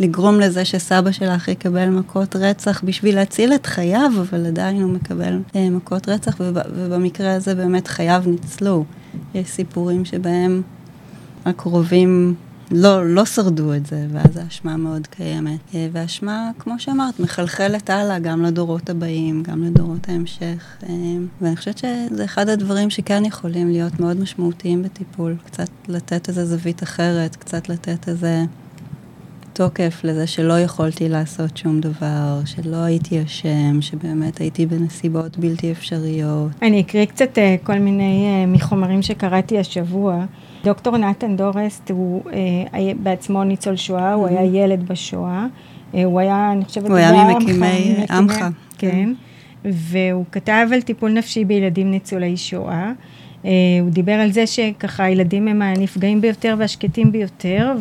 [0.00, 5.38] לגרום לזה שסבא שלך יקבל מכות רצח בשביל להציל את חייו, אבל עדיין הוא מקבל
[5.56, 6.58] אה, מכות רצח, וב...
[6.74, 8.84] ובמקרה הזה באמת חייו ניצלו.
[9.34, 10.62] יש סיפורים שבהם
[11.44, 12.34] הקרובים
[12.74, 15.60] לא, לא שרדו את זה, ואז האשמה מאוד קיימת.
[15.74, 20.76] אה, והאשמה, כמו שאמרת, מחלחלת הלאה גם לדורות הבאים, גם לדורות ההמשך.
[20.82, 20.94] אה,
[21.40, 25.36] ואני חושבת שזה אחד הדברים שכן יכולים להיות מאוד משמעותיים בטיפול.
[25.44, 28.44] קצת לתת איזה זווית אחרת, קצת לתת איזה
[29.52, 36.50] תוקף לזה שלא יכולתי לעשות שום דבר, שלא הייתי אשם, שבאמת הייתי בנסיבות בלתי אפשריות.
[36.62, 40.24] אני אקריא קצת אה, כל מיני מחומרים שקראתי השבוע.
[40.64, 42.22] דוקטור נתן דורסט הוא
[42.74, 45.46] אה, בעצמו ניצול שואה, הוא היה ילד בשואה.
[45.94, 48.44] אה, הוא היה, אני חושבת, הוא היה ממקימי עמך.
[48.78, 49.12] כן.
[49.64, 52.92] והוא כתב על טיפול נפשי בילדים ניצולי שואה.
[53.42, 53.46] Uh,
[53.80, 57.72] הוא דיבר על זה שככה הילדים הם הנפגעים ביותר והשקטים ביותר,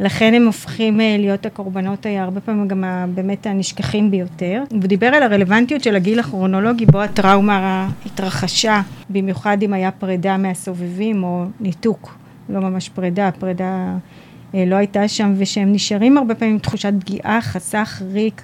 [0.00, 2.84] ולכן הם הופכים uh, להיות הקורבנות היה הרבה פעמים גם
[3.14, 4.62] באמת הנשכחים ביותר.
[4.70, 11.24] הוא דיבר על הרלוונטיות של הגיל הכרונולוגי בו הטראומה התרחשה, במיוחד אם היה פרידה מהסובבים
[11.24, 13.96] או ניתוק, לא ממש פרידה, פרידה
[14.52, 18.42] uh, לא הייתה שם, ושהם נשארים הרבה פעמים עם תחושת פגיעה, חסך, ריק,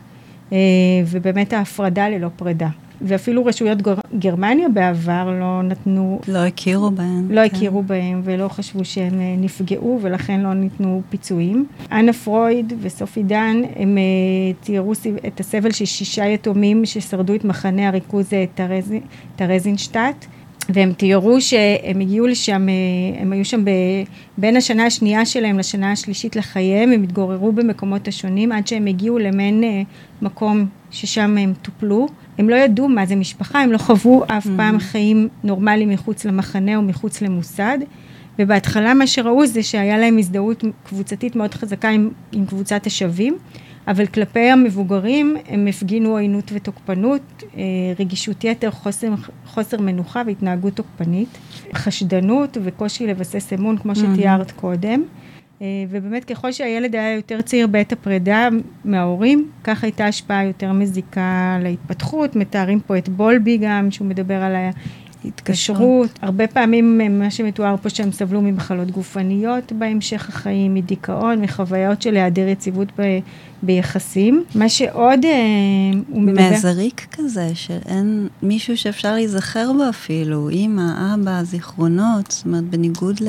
[1.06, 2.68] ובאמת ההפרדה ללא פרידה.
[3.04, 6.20] ואפילו רשויות גר, גרמניה בעבר לא נתנו...
[6.28, 7.30] לא הכירו בהם.
[7.30, 7.56] לא כן.
[7.56, 11.66] הכירו בהם ולא חשבו שהם אה, נפגעו ולכן לא ניתנו פיצויים.
[11.92, 13.98] אנה פרויד וסופי דן, הם
[14.60, 14.92] תיארו
[15.26, 18.30] את הסבל של שישה יתומים ששרדו את מחנה הריכוז
[19.36, 20.26] טרזינשטט.
[20.68, 23.70] והם תיארו שהם הגיעו לשם, אה, הם היו שם ב,
[24.38, 29.64] בין השנה השנייה שלהם לשנה השלישית לחייהם, הם התגוררו במקומות השונים עד שהם הגיעו למעין
[29.64, 29.82] אה,
[30.22, 32.08] מקום ששם הם טופלו.
[32.38, 34.50] הם לא ידעו מה זה משפחה, הם לא חוו אף mm-hmm.
[34.56, 37.78] פעם חיים נורמליים מחוץ למחנה או מחוץ למוסד.
[38.38, 43.38] ובהתחלה מה שראו זה שהיה להם הזדהות קבוצתית מאוד חזקה עם, עם קבוצת השווים.
[43.88, 47.62] אבל כלפי המבוגרים הם הפגינו עוינות ותוקפנות, אה,
[47.98, 49.12] רגישות יתר, חוסר,
[49.46, 51.38] חוסר מנוחה והתנהגות תוקפנית,
[51.74, 54.60] חשדנות וקושי לבסס אמון, כמו שתיארת mm-hmm.
[54.60, 55.02] קודם.
[55.62, 58.48] אה, ובאמת ככל שהילד היה יותר צעיר בעת הפרידה
[58.84, 62.36] מההורים, כך הייתה השפעה יותר מזיקה להתפתחות.
[62.36, 64.52] מתארים פה את בולבי גם, שהוא מדבר על
[65.24, 66.18] התקשרות.
[66.22, 72.48] הרבה פעמים מה שמתואר פה שהם סבלו ממחלות גופניות בהמשך החיים, מדיכאון, מחוויות של היעדר
[72.48, 73.18] יציבות ב,
[73.62, 74.44] ביחסים.
[74.54, 75.30] מה שעוד אה,
[76.08, 76.50] הוא מדבר...
[76.50, 83.28] מהזריק כזה, שאין מישהו שאפשר להיזכר בו אפילו, אימא, אבא, זיכרונות, זאת אומרת, בניגוד ל,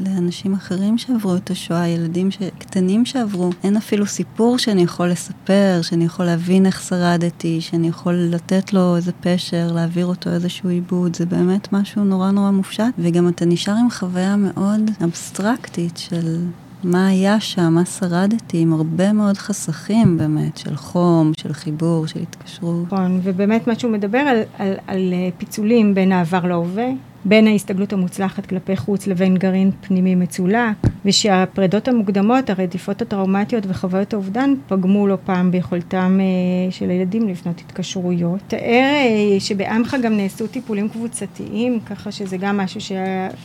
[0.00, 5.80] לאנשים אחרים שעברו את השואה, ילדים ש, קטנים שעברו, אין אפילו סיפור שאני יכול לספר,
[5.82, 11.16] שאני יכול להבין איך שרדתי, שאני יכול לתת לו איזה פשר, להעביר אותו איזשהו עיבוד,
[11.16, 16.38] זה באמת משהו נורא נורא מופשט, וגם אתה נשאר עם חוויה מאוד אבסטרקטית של
[16.84, 22.20] מה היה שם, מה שרדתי, עם הרבה מאוד חסכים באמת, של חום, של חיבור, של
[22.20, 22.86] התקשרות.
[22.86, 26.88] נכון, ובאמת מה שהוא מדבר על, על, על אה, פיצולים בין העבר להווה,
[27.24, 34.54] בין ההסתגלות המוצלחת כלפי חוץ לבין גרעין פנימי מצולק, ושהפרידות המוקדמות, הרדיפות הטראומטיות וחוויות האובדן
[34.68, 38.40] פגמו לא פעם ביכולתם אה, של הילדים לבנות התקשרויות.
[38.48, 42.92] תאר אה, שבעמך גם נעשו טיפולים קבוצתיים, ככה שזה גם משהו ש...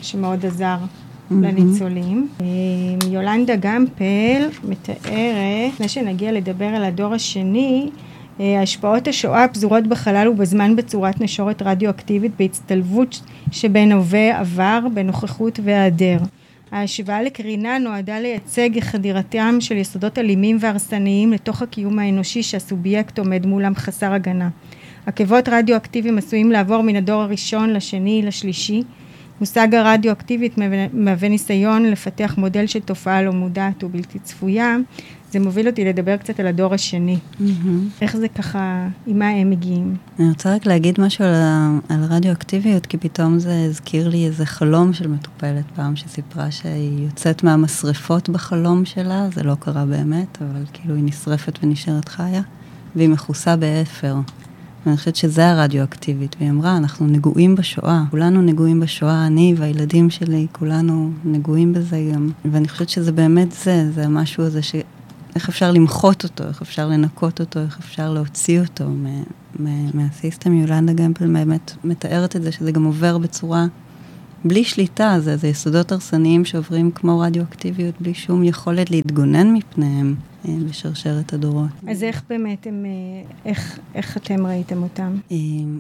[0.02, 0.78] שמאוד עזר.
[1.32, 1.36] Mm-hmm.
[1.42, 2.28] לניצולים.
[2.42, 2.46] אה,
[3.10, 7.90] יולנדה גמפל מתארת, לפני שנגיע לדבר על הדור השני,
[8.40, 16.18] אה, השפעות השואה פזורות בחלל ובזמן בצורת נשורת רדיואקטיבית בהצטלבות שבין הווה עבר, בנוכחות והיעדר.
[16.72, 23.76] ההשוואה לקרינה נועדה לייצג חדירתם של יסודות אלימים והרסניים לתוך הקיום האנושי שהסובייקט עומד מולם
[23.76, 24.50] חסר הגנה.
[25.06, 28.84] עקבות רדיואקטיביים עשויים לעבור מן הדור הראשון לשני לשלישי
[29.40, 30.56] מושג הרדיואקטיבית
[30.94, 34.78] מהווה ניסיון לפתח מודל של תופעה לא מודעת ובלתי צפויה.
[35.32, 37.18] זה מוביל אותי לדבר קצת על הדור השני.
[37.18, 37.44] Mm-hmm.
[38.02, 39.96] איך זה ככה, עם מה הם מגיעים?
[40.20, 41.34] אני רוצה רק להגיד משהו על,
[41.90, 47.44] על רדיואקטיביות, כי פתאום זה הזכיר לי איזה חלום של מטופלת פעם, שסיפרה שהיא יוצאת
[47.44, 52.42] מהמשרפות בחלום שלה, זה לא קרה באמת, אבל כאילו היא נשרפת ונשארת חיה,
[52.96, 54.16] והיא מכוסה באפר.
[54.88, 60.48] ואני חושבת שזה הרדיואקטיבית, והיא אמרה, אנחנו נגועים בשואה, כולנו נגועים בשואה, אני והילדים שלי,
[60.52, 62.30] כולנו נגועים בזה גם.
[62.52, 64.76] ואני חושבת שזה באמת זה, זה המשהו הזה ש...
[65.36, 68.86] איך אפשר למחות אותו, איך אפשר לנקות אותו, איך אפשר להוציא אותו
[69.94, 70.54] מה system.
[70.54, 73.66] יולנדה גמפל באמת מתארת את זה, שזה גם עובר בצורה
[74.46, 80.16] בלי שליטה, זה, זה יסודות הרסניים שעוברים כמו רדיואקטיביות, בלי שום יכולת להתגונן מפניהם.
[80.48, 81.70] אה, בשרשרת הדורות.
[81.88, 85.16] אז איך באמת הם, אה, איך, איך אתם ראיתם אותם?
[85.32, 85.38] אה,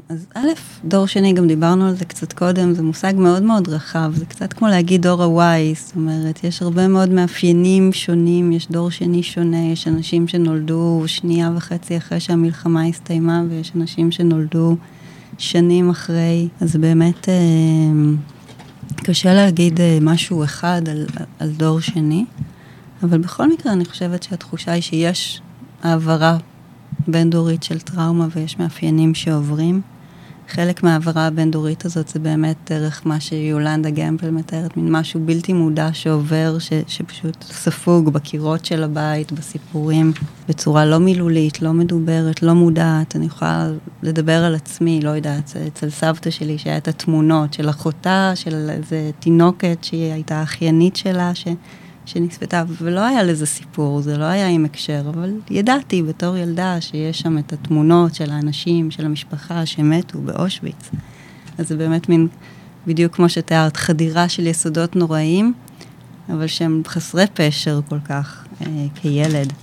[0.10, 0.48] אז א',
[0.86, 4.54] דור שני, גם דיברנו על זה קצת קודם, זה מושג מאוד מאוד רחב, זה קצת
[4.54, 9.72] כמו להגיד דור ה-Y, זאת אומרת, יש הרבה מאוד מאפיינים שונים, יש דור שני שונה,
[9.72, 14.76] יש אנשים שנולדו שנייה וחצי אחרי שהמלחמה הסתיימה, ויש אנשים שנולדו
[15.38, 17.30] שנים אחרי, אז באמת...
[19.04, 21.06] קשה להגיד משהו אחד על,
[21.40, 22.26] על דור שני.
[23.04, 25.42] אבל בכל מקרה אני חושבת שהתחושה היא שיש
[25.84, 26.38] העברה
[27.08, 29.82] בין-דורית של טראומה ויש מאפיינים שעוברים.
[30.50, 35.90] חלק מההעברה הבין-דורית הזאת זה באמת דרך מה שיולנדה גמפל מתארת, מין משהו בלתי מודע
[35.94, 40.14] שעובר, ש, שפשוט ספוג בקירות של הבית, בסיפורים,
[40.50, 43.16] בצורה לא מילולית, לא מדוברת, לא מודעת.
[43.16, 43.70] אני יכולה
[44.04, 49.12] לדבר על עצמי, לא יודעת, אצל סבתא שלי, שהיה את התמונות של אחותה, של איזה
[49.20, 51.48] תינוקת שהיא הייתה אחיינית שלה, ש...
[52.08, 57.20] שנספתה, ולא היה לזה סיפור, זה לא היה עם הקשר, אבל ידעתי בתור ילדה שיש
[57.20, 60.90] שם את התמונות של האנשים, של המשפחה שמתו באושוויץ.
[61.58, 62.28] אז זה באמת מין,
[62.88, 65.54] בדיוק כמו שתיארת, חדירה של יסודות נוראיים,
[66.30, 69.54] אבל שהם חסרי פשר כל כך אה, כילד.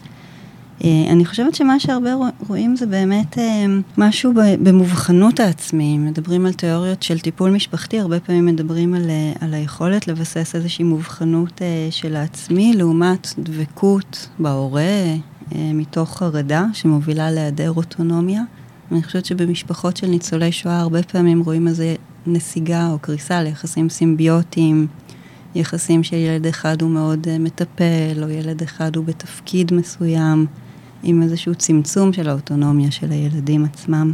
[0.84, 2.10] אה, אני חושבת שמה שהרבה
[2.48, 3.66] רואים זה באמת אה,
[3.98, 4.32] משהו
[4.62, 5.98] במובחנות העצמי.
[5.98, 10.84] מדברים על תיאוריות של טיפול משפחתי, הרבה פעמים מדברים על, אה, על היכולת לבסס איזושהי
[10.84, 15.14] מובחנות של העצמי, לעומת דבקות בהורה,
[15.54, 18.42] מתוך חרדה שמובילה להיעדר אוטונומיה.
[18.92, 21.94] אני חושבת שבמשפחות של ניצולי שואה הרבה פעמים רואים איזה
[22.26, 24.86] נסיגה או קריסה ליחסים סימביוטיים,
[25.54, 30.46] יחסים שילד אחד הוא מאוד מטפל, או ילד אחד הוא בתפקיד מסוים,
[31.04, 34.12] עם איזשהו צמצום של האוטונומיה של הילדים עצמם.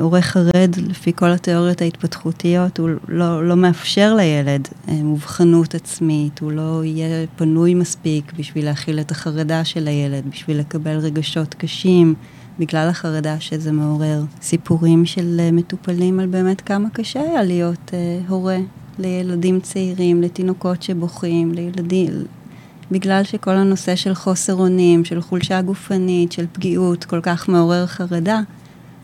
[0.00, 6.52] הורה חרד, לפי כל התיאוריות ההתפתחותיות, הוא לא, לא מאפשר לילד uh, מובחנות עצמית, הוא
[6.52, 12.14] לא יהיה פנוי מספיק בשביל להכיל את החרדה של הילד, בשביל לקבל רגשות קשים.
[12.58, 14.22] בגלל החרדה שזה מעורר.
[14.42, 17.90] סיפורים של uh, מטופלים על באמת כמה קשה היה להיות
[18.28, 18.58] הורה
[18.98, 22.10] לילדים צעירים, לתינוקות שבוכים, לילדים,
[22.92, 28.40] בגלל שכל הנושא של חוסר אונים, של חולשה גופנית, של פגיעות, כל כך מעורר חרדה,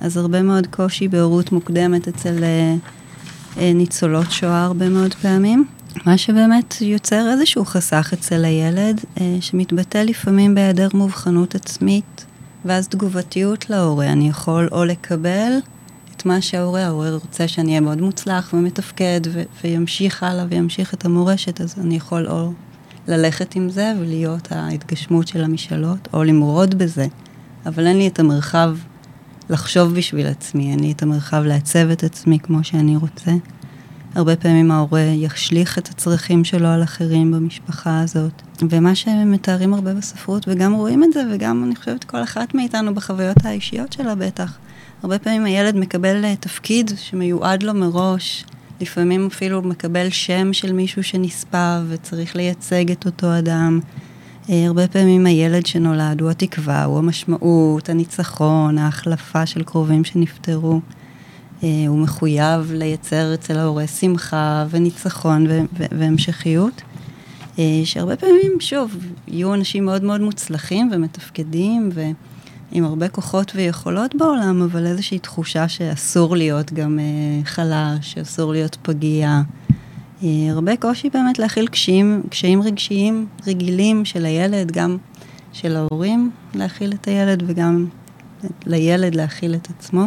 [0.01, 5.65] אז הרבה מאוד קושי בהורות מוקדמת אצל uh, uh, ניצולות שואה הרבה מאוד פעמים.
[6.07, 12.27] מה שבאמת יוצר איזשהו חסך אצל הילד, uh, שמתבטא לפעמים בהיעדר מובחנות עצמית,
[12.65, 14.07] ואז תגובתיות להורה.
[14.07, 15.53] אני יכול או לקבל
[16.17, 21.05] את מה שההורה, ההורה רוצה שאני אהיה מאוד מוצלח ומתפקד ו- וימשיך הלאה וימשיך את
[21.05, 22.53] המורשת, אז אני יכול או
[23.09, 27.07] ללכת עם זה ולהיות ההתגשמות של המשאלות, או למרוד בזה,
[27.67, 28.77] אבל אין לי את המרחב
[29.51, 33.33] לחשוב בשביל עצמי, אין לי את המרחב לעצב את עצמי כמו שאני רוצה.
[34.15, 38.43] הרבה פעמים ההורה ישליך את הצרכים שלו על אחרים במשפחה הזאת.
[38.71, 42.95] ומה שהם מתארים הרבה בספרות, וגם רואים את זה, וגם אני חושבת כל אחת מאיתנו
[42.95, 44.59] בחוויות האישיות שלה בטח.
[45.03, 48.45] הרבה פעמים הילד מקבל אה, תפקיד שמיועד לו מראש,
[48.81, 53.81] לפעמים אפילו מקבל שם של מישהו שנספה וצריך לייצג את אותו אדם.
[54.51, 60.81] אה, הרבה פעמים הילד שנולד הוא התקווה, הוא המשמעות, הניצחון, ההחלפה של קרובים שנפטרו.
[61.63, 66.83] אה, הוא מחויב לייצר אצל ההורה שמחה וניצחון והמשכיות.
[67.85, 68.97] שהרבה פעמים, שוב,
[69.29, 72.03] יהיו אנשים מאוד מאוד מוצלחים ומתפקדים, ו...
[72.73, 78.77] עם הרבה כוחות ויכולות בעולם, אבל איזושהי תחושה שאסור להיות גם אה, חלש, שאסור להיות
[78.83, 79.41] פגיע.
[80.23, 84.97] אה, הרבה קושי באמת להכיל קשיים, קשיים רגשיים רגילים של הילד, גם
[85.53, 87.87] של ההורים להכיל את הילד וגם
[88.67, 90.07] לילד להכיל את עצמו.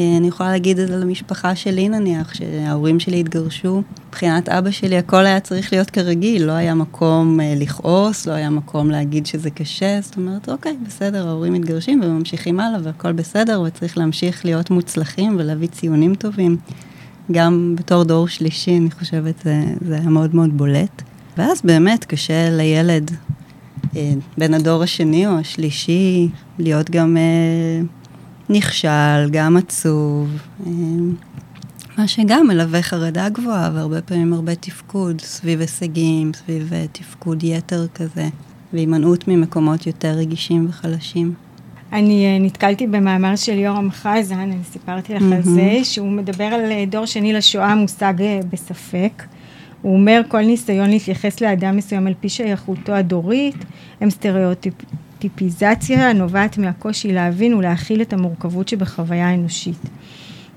[0.00, 3.82] אה, אני יכולה להגיד את זה למשפחה שלי נניח, שההורים שלי התגרשו.
[4.08, 8.50] מבחינת אבא שלי הכל היה צריך להיות כרגיל, לא היה מקום אה, לכעוס, לא היה
[8.50, 13.98] מקום להגיד שזה קשה, זאת אומרת, אוקיי, בסדר, ההורים מתגרשים וממשיכים הלאה והכל בסדר, וצריך
[13.98, 16.56] להמשיך להיות מוצלחים ולהביא ציונים טובים.
[17.32, 21.02] גם בתור דור שלישי, אני חושבת, זה, זה היה מאוד מאוד בולט.
[21.38, 23.10] ואז באמת קשה לילד,
[23.96, 26.28] אה, בין הדור השני או השלישי,
[26.58, 27.16] להיות גם...
[28.48, 30.28] נכשל, גם עצוב,
[30.66, 31.14] אמ,
[31.98, 37.86] מה שגם מלווה חרדה גבוהה והרבה פעמים הרבה תפקוד סביב הישגים, סביב אה, תפקוד יתר
[37.94, 38.28] כזה,
[38.72, 41.34] והימנעות ממקומות יותר רגישים וחלשים.
[41.92, 45.34] אני אה, נתקלתי במאמר של יורם חזן, אני סיפרתי לך mm-hmm.
[45.34, 48.14] על זה, שהוא מדבר על אה, דור שני לשואה מושג
[48.50, 49.22] בספק.
[49.82, 53.64] הוא אומר, כל ניסיון להתייחס לאדם מסוים על פי שייכותו הדורית,
[54.00, 54.74] הם סטריאוטיפ,
[55.24, 59.78] סטריאוטיפיזציה הנובעת מהקושי להבין ולהכיל את המורכבות שבחוויה האנושית.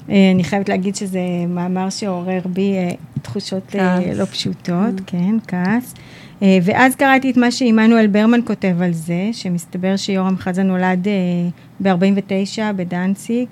[0.09, 4.17] אה, אני חייבת להגיד שזה מאמר שעורר בי אה, תחושות אה, כעס.
[4.17, 5.01] לא פשוטות, mm.
[5.05, 5.93] כן, כעס.
[6.41, 11.07] ואז קראתי את מה שעמנואל ברמן כותב על זה, שמסתבר שיורם חזן נולד
[11.79, 13.47] ב-49 בדנציג.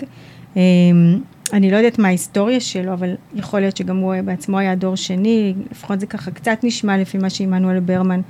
[1.53, 5.53] אני לא יודעת מה ההיסטוריה שלו, אבל יכול להיות שגם הוא בעצמו היה דור שני,
[5.71, 8.21] לפחות זה ככה קצת נשמע לפי מה שעמנואל ברמן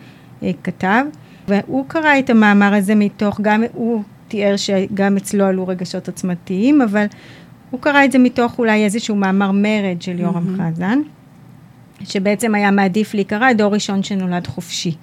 [0.63, 1.06] כתב.
[1.47, 7.05] והוא קרא את המאמר הזה מתוך, גם הוא תיאר שגם אצלו עלו רגשות עוצמתיים, אבל
[7.71, 10.73] הוא קרא את זה מתוך אולי איזשהו מאמר מרד של יורם mm-hmm.
[10.75, 10.99] חזן,
[12.03, 14.95] שבעצם היה מעדיף להיקרא דור ראשון שנולד חופשי.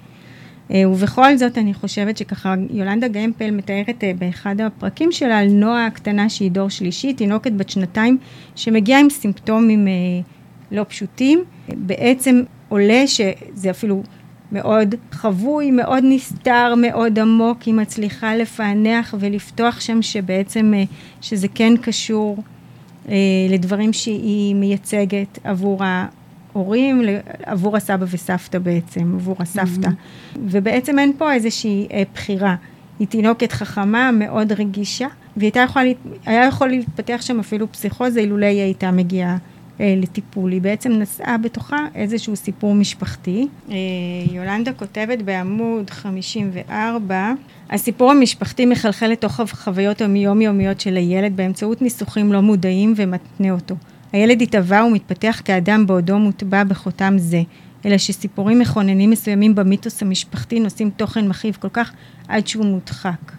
[0.71, 5.85] אה, ובכל זאת אני חושבת שככה יולנדה גמפל מתארת אה, באחד הפרקים שלה על נועה
[5.85, 8.17] הקטנה שהיא דור שלישי, תינוקת בת שנתיים
[8.55, 9.93] שמגיעה עם סימפטומים אה,
[10.71, 11.43] לא פשוטים.
[11.69, 14.03] בעצם עולה שזה אפילו
[14.53, 20.83] מאוד חבוי, מאוד נסתר, מאוד עמוק, היא מצליחה לפענח ולפתוח שם שבעצם, אה,
[21.21, 22.37] שזה כן קשור
[23.09, 23.15] אה,
[23.49, 27.01] לדברים שהיא מייצגת עבור ההורים,
[27.45, 29.87] עבור הסבא וסבתא בעצם, עבור הסבתא.
[29.87, 30.37] Mm-hmm.
[30.41, 32.55] ובעצם אין פה איזושהי אה, בחירה.
[32.99, 35.85] היא תינוקת חכמה, מאוד רגישה, והיא הייתה יכולה,
[36.25, 39.37] היה יכול להתפתח שם אפילו פסיכוזה אילולא היא הייתה מגיעה
[39.79, 40.51] לטיפול.
[40.51, 43.47] היא בעצם נשאה בתוכה איזשהו סיפור משפחתי.
[43.69, 43.75] אה,
[44.31, 47.33] יולנדה כותבת בעמוד 54,
[47.69, 53.75] הסיפור המשפחתי מחלחל לתוך החוויות היומיומיות של הילד באמצעות ניסוחים לא מודעים ומתנה אותו.
[54.13, 57.41] הילד התהווה ומתפתח כאדם בעודו מוטבע בחותם זה,
[57.85, 61.91] אלא שסיפורים מכוננים מסוימים במיתוס המשפחתי נושאים תוכן מכאיב כל כך
[62.27, 63.31] עד שהוא מודחק.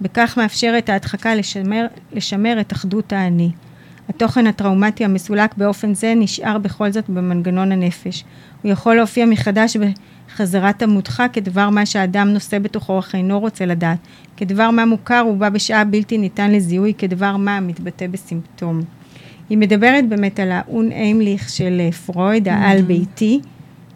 [0.00, 3.50] בכך מאפשרת ההדחקה לשמר, לשמר את אחדות האני.
[4.08, 8.24] התוכן הטראומטי המסולק באופן זה נשאר בכל זאת במנגנון הנפש.
[8.62, 13.98] הוא יכול להופיע מחדש בחזרת המודחק כדבר מה שהאדם נושא בתוכו אך אינו רוצה לדעת.
[14.36, 18.80] כדבר מה מוכר ובא בשעה בלתי ניתן לזיהוי, כדבר מה המתבטא בסימפטום.
[19.50, 23.40] היא מדברת באמת על האון איימליך של אה, פרויד, העל-ביתי,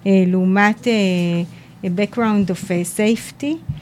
[0.06, 3.72] אה, לעומת אה, background of safety,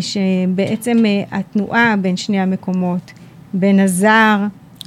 [0.00, 3.12] שבעצם התנועה בין שני המקומות,
[3.54, 4.38] בין הזר,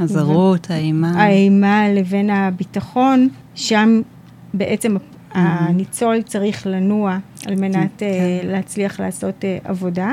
[0.01, 1.23] הזרות, האימה.
[1.23, 4.01] האימה לבין הביטחון, שם
[4.53, 4.95] בעצם
[5.31, 8.07] הניצול צריך לנוע על מנת כן.
[8.43, 10.11] להצליח לעשות עבודה.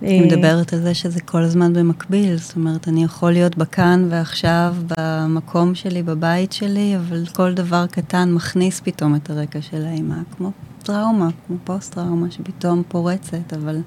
[0.00, 4.06] היא אה, מדברת על זה שזה כל הזמן במקביל, זאת אומרת, אני יכול להיות בכאן
[4.10, 10.22] ועכשיו, במקום שלי, בבית שלי, אבל כל דבר קטן מכניס פתאום את הרקע של האימה,
[10.36, 10.50] כמו
[10.82, 13.80] טראומה, כמו פוסט-טראומה שפתאום פורצת, אבל...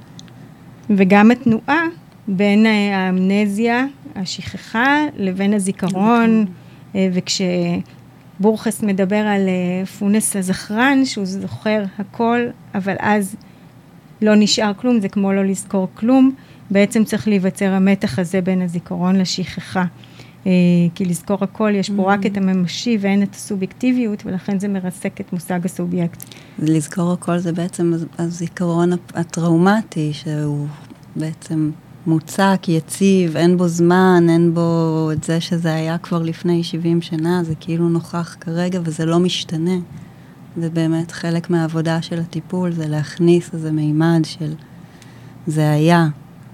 [0.89, 1.83] וגם התנועה
[2.27, 6.45] בין אה, האמנזיה, השכחה, לבין הזיכרון,
[6.95, 9.49] אה, וכשבורכס מדבר על
[9.99, 12.39] פונס הזכרן, שהוא זוכר הכל,
[12.75, 13.35] אבל אז
[14.21, 16.31] לא נשאר כלום, זה כמו לא לזכור כלום.
[16.71, 19.85] בעצם צריך להיווצר המתח הזה בין הזיכרון לשכחה.
[20.47, 20.51] אה,
[20.95, 22.27] כי לזכור הכל, יש פה רק mm.
[22.27, 26.23] את הממשי ואין את הסובייקטיביות, ולכן זה מרסק את מושג הסובייקט.
[26.59, 30.67] לזכור הכל זה בעצם הזיכרון הטראומטי, שהוא
[31.15, 31.71] בעצם
[32.07, 37.43] מוצק, יציב, אין בו זמן, אין בו את זה שזה היה כבר לפני 70 שנה,
[37.43, 39.77] זה כאילו נוכח כרגע וזה לא משתנה.
[40.57, 44.53] זה באמת חלק מהעבודה של הטיפול, זה להכניס איזה מימד של
[45.47, 46.07] זה היה,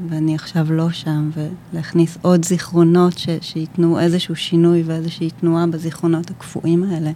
[0.10, 1.30] ואני עכשיו לא שם,
[1.74, 7.12] ולהכניס עוד זיכרונות ש, שייתנו איזשהו שינוי ואיזושהי תנועה בזיכרונות הקפואים האלה.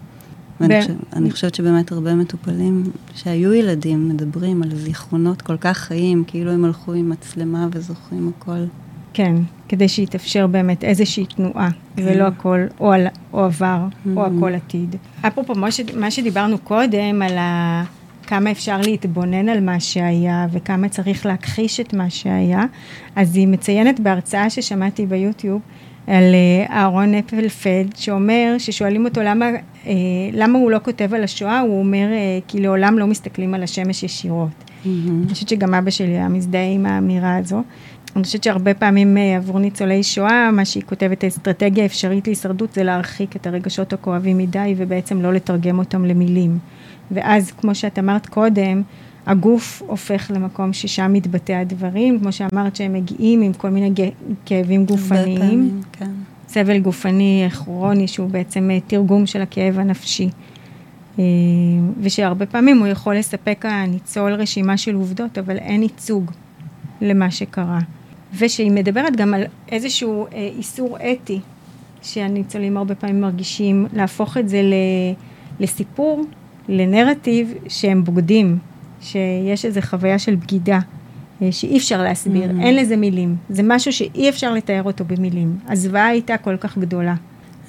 [0.60, 2.84] ואני חושב, אני חושבת שבאמת הרבה מטופלים
[3.16, 8.66] שהיו ילדים מדברים על זיכרונות כל כך חיים, כאילו הם הלכו עם מצלמה וזוכרים הכל.
[9.14, 9.36] כן,
[9.70, 12.04] כדי שיתאפשר באמת איזושהי תנועה, כן.
[12.06, 14.10] ולא הכל או, על, או עבר mm-hmm.
[14.16, 14.96] או הכל עתיד.
[15.22, 17.84] אפרופו מה, ש, מה שדיברנו קודם, על ה,
[18.28, 22.64] כמה אפשר להתבונן על מה שהיה וכמה צריך להכחיש את מה שהיה,
[23.16, 25.62] אז היא מציינת בהרצאה ששמעתי ביוטיוב,
[26.08, 29.46] על אה, אהרון אפלפלד, שאומר, ששואלים אותו למה,
[29.88, 29.94] אה,
[30.34, 34.04] למה הוא לא כותב על השואה, הוא אומר, אה, כי לעולם לא מסתכלים על השמש
[34.04, 34.50] ישירות.
[34.50, 34.88] Mm-hmm.
[35.24, 37.64] אני חושבת שגם אבא שלי היה מזדהה עם האמירה הזו.
[38.16, 43.36] אני חושבת שהרבה פעמים עבור ניצולי שואה, מה שהיא כותבת, האסטרטגיה האפשרית להישרדות זה להרחיק
[43.36, 46.58] את הרגשות הכואבים מדי ובעצם לא לתרגם אותם למילים.
[47.12, 48.82] ואז, כמו שאת אמרת קודם,
[49.26, 53.92] הגוף הופך למקום ששם מתבטא הדברים, כמו שאמרת שהם מגיעים עם כל מיני
[54.46, 55.40] כאבים גופניים.
[55.40, 56.12] פעמים, כן.
[56.48, 60.30] סבל גופני כרוני שהוא בעצם אה, תרגום של הכאב הנפשי.
[61.20, 61.24] אה,
[62.02, 66.32] ושהרבה פעמים הוא יכול לספק הניצול רשימה של עובדות, אבל אין ייצוג
[67.02, 67.80] למה שקרה.
[68.38, 71.40] ושהיא מדברת גם על איזשהו אה, איסור אתי
[72.02, 74.62] שהניצולים הרבה פעמים מרגישים, להפוך את זה
[75.60, 76.26] לסיפור,
[76.70, 78.58] לנרטיב שהם בוגדים,
[79.02, 80.80] שיש איזו חוויה של בגידה.
[81.42, 82.64] אה, שאי אפשר להסביר, mm-hmm.
[82.64, 83.36] אין לזה מילים.
[83.50, 85.58] זה משהו שאי אפשר לתאר אותו במילים.
[85.68, 87.16] הזוועה הייתה כל כך גדולה.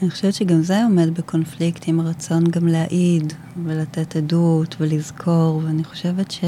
[0.02, 3.32] אני חושבת שגם זה עומד בקונפליקט עם הרצון גם להעיד
[3.64, 6.44] ולתת עדות ולזכור, ואני חושבת ש...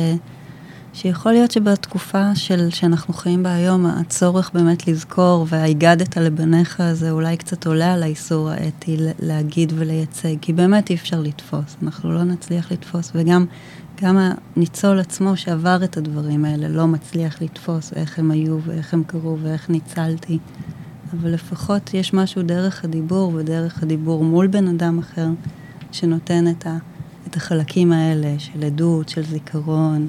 [0.92, 7.36] שיכול להיות שבתקופה של, שאנחנו חיים בה היום, הצורך באמת לזכור, והגדת לבניך זה אולי
[7.36, 12.72] קצת עולה על האיסור האתי להגיד ולייצג, כי באמת אי אפשר לתפוס, אנחנו לא נצליח
[12.72, 13.46] לתפוס, וגם
[14.02, 14.18] גם
[14.56, 19.36] הניצול עצמו שעבר את הדברים האלה לא מצליח לתפוס איך הם היו ואיך הם קרו
[19.42, 20.38] ואיך ניצלתי.
[21.12, 25.28] אבל לפחות יש משהו דרך הדיבור, ודרך הדיבור מול בן אדם אחר,
[25.92, 26.76] שנותן את, ה,
[27.26, 30.08] את החלקים האלה של עדות, של זיכרון,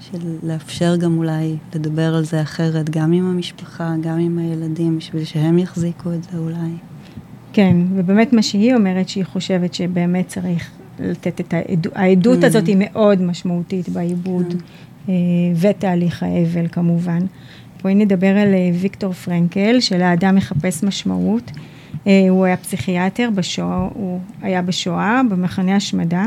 [0.00, 5.24] של לאפשר גם אולי לדבר על זה אחרת, גם עם המשפחה, גם עם הילדים, בשביל
[5.24, 6.70] שהם יחזיקו את זה אולי.
[7.52, 10.70] כן, ובאמת מה שהיא אומרת, שהיא חושבת שבאמת צריך
[11.00, 12.46] לתת את העדות, העדות mm.
[12.46, 15.10] הזאת היא מאוד משמעותית בעיבוד, mm.
[15.60, 17.20] ותהליך האבל כמובן.
[17.82, 21.50] בואי נדבר על אה, ויקטור פרנקל, של האדם מחפש משמעות.
[22.06, 26.26] אה, הוא היה פסיכיאטר בשואה, הוא היה בשואה, במחנה השמדה.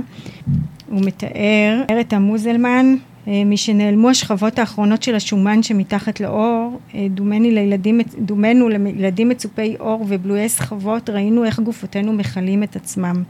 [0.90, 2.96] הוא מתאר את המוזלמן
[3.28, 10.06] אה, משנעלמו השכבות האחרונות של השומן שמתחת לאור, אה, דומני לילדים, דומנו לילדים מצופי אור
[10.10, 13.24] ובלויי סחבות, ראינו איך גופותינו מכלים את עצמם.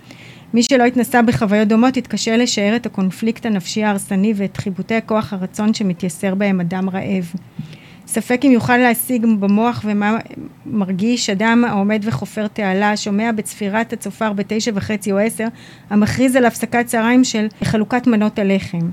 [0.54, 5.74] מי שלא התנסה בחוויות דומות יתקשה לשער את הקונפליקט הנפשי ההרסני ואת חיבוטי כוח הרצון
[5.74, 7.34] שמתייסר בהם אדם רעב.
[8.08, 10.18] ספק אם יוכל להשיג במוח ומה
[10.66, 15.48] מרגיש אדם העומד וחופר תעלה, שומע בצפירת הצופר בתשע וחצי או עשר,
[15.90, 18.90] המכריז על הפסקת צהריים של חלוקת מנות הלחם.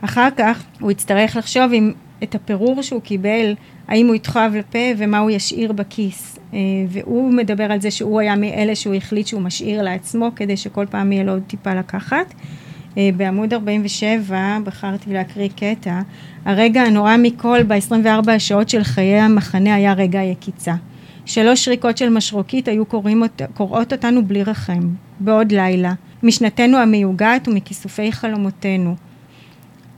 [0.00, 1.92] אחר כך הוא יצטרך לחשוב אם
[2.22, 3.54] את הפירור שהוא קיבל,
[3.88, 6.38] האם הוא יתחב לפה ומה הוא ישאיר בכיס.
[6.54, 6.58] אה,
[6.88, 11.12] והוא מדבר על זה שהוא היה מאלה שהוא החליט שהוא משאיר לעצמו, כדי שכל פעם
[11.12, 12.34] יהיה לו עוד טיפה לקחת.
[12.98, 16.00] אה, בעמוד 47 בחרתי להקריא קטע,
[16.44, 20.74] הרגע הנורא מכל ב-24 השעות של חיי המחנה היה רגע היקיצה.
[21.26, 23.22] שלוש שריקות של משרוקית היו קוראים,
[23.54, 24.88] קוראות אותנו בלי רחם,
[25.20, 25.92] בעוד לילה,
[26.22, 28.94] משנתנו המיוגעת ומכיסופי חלומותינו.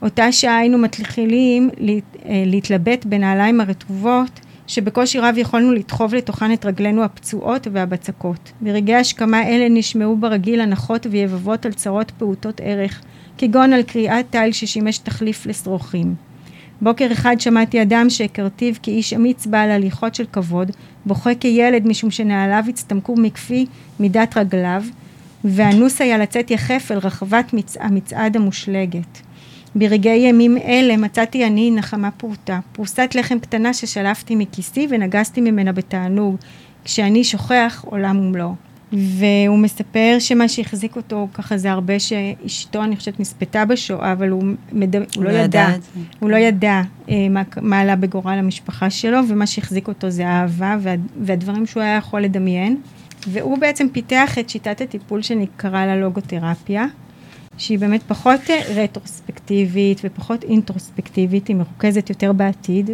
[0.01, 7.03] אותה שעה היינו מתחילים אה, להתלבט בנעליים הרטובות, שבקושי רב יכולנו לדחוב לתוכן את רגלינו
[7.03, 8.51] הפצועות והבצקות.
[8.61, 13.01] ברגעי השכמה אלה נשמעו ברגיל הנחות ויבבות על צרות פעוטות ערך,
[13.37, 16.15] כגון על קריאת תיל ששימש תחליף לשרוכים.
[16.81, 20.71] בוקר אחד שמעתי אדם שהכרתיו כאיש אמיץ בעל הליכות של כבוד,
[21.05, 23.65] בוכה כילד משום שנעליו הצטמקו מכפי
[23.99, 24.83] מידת רגליו,
[25.43, 27.77] והנוס היה לצאת יחף אל רחבת מצ...
[27.79, 29.28] המצעד המושלגת.
[29.75, 36.35] ברגעי ימים אלה מצאתי אני נחמה פרוטה, פרוסת לחם קטנה ששלפתי מכיסי ונגסתי ממנה בתענוג,
[36.85, 38.53] כשאני שוכח עולם ומלואו.
[38.93, 44.43] והוא מספר שמה שהחזיק אותו ככה זה הרבה שאשתו, אני חושבת, נספתה בשואה, אבל הוא,
[44.71, 44.95] מד...
[44.95, 45.77] הוא לא, לא ידע, ידע
[46.19, 50.75] הוא לא ידע אה, מה, מה עלה בגורל המשפחה שלו, ומה שהחזיק אותו זה האהבה
[50.79, 52.77] וה, והדברים שהוא היה יכול לדמיין.
[53.27, 56.85] והוא בעצם פיתח את שיטת הטיפול שנקרא לה לוגותרפיה,
[57.59, 58.41] שהיא באמת פחות
[58.75, 62.89] רטרוספקטיבית ופחות אינטרוספקטיבית, היא מרוכזת יותר בעתיד,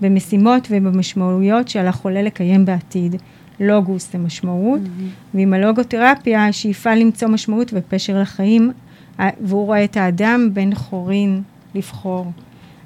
[0.00, 3.16] במשימות ובמשמעויות שעל החולה לקיים בעתיד.
[3.60, 5.34] לוגוס זה משמעות, mm-hmm.
[5.36, 8.72] ועם הלוגותרפיה השאיפה למצוא משמעות ופשר לחיים,
[9.18, 11.42] והוא רואה את האדם בן חורין
[11.74, 12.32] לבחור.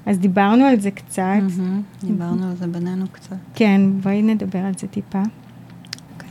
[0.05, 1.21] אז דיברנו על זה קצת.
[1.21, 2.05] Mm-hmm.
[2.05, 3.35] דיברנו על זה בינינו קצת.
[3.55, 5.21] כן, בואי נדבר על זה טיפה.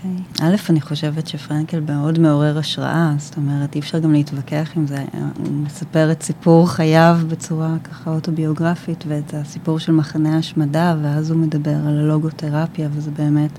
[0.05, 0.25] אוקיי.
[0.41, 5.05] א', אני חושבת שפרנקל מאוד מעורר השראה, זאת אומרת, אי אפשר גם להתווכח עם זה.
[5.39, 11.39] הוא מספר את סיפור חייו בצורה ככה אוטוביוגרפית, ואת הסיפור של מחנה ההשמדה, ואז הוא
[11.39, 13.59] מדבר על הלוגותרפיה, וזה באמת,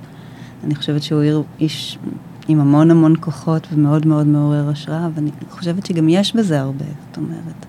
[0.64, 1.98] אני חושבת שהוא איש
[2.48, 7.18] עם המון המון כוחות ומאוד מאוד מעורר השראה, ואני חושבת שגם יש בזה הרבה, זאת
[7.18, 7.66] אומרת,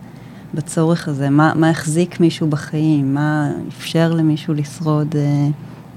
[0.55, 5.17] בצורך הזה, מה, מה החזיק מישהו בחיים, מה אפשר למישהו לשרוד.
[5.17, 5.49] אה,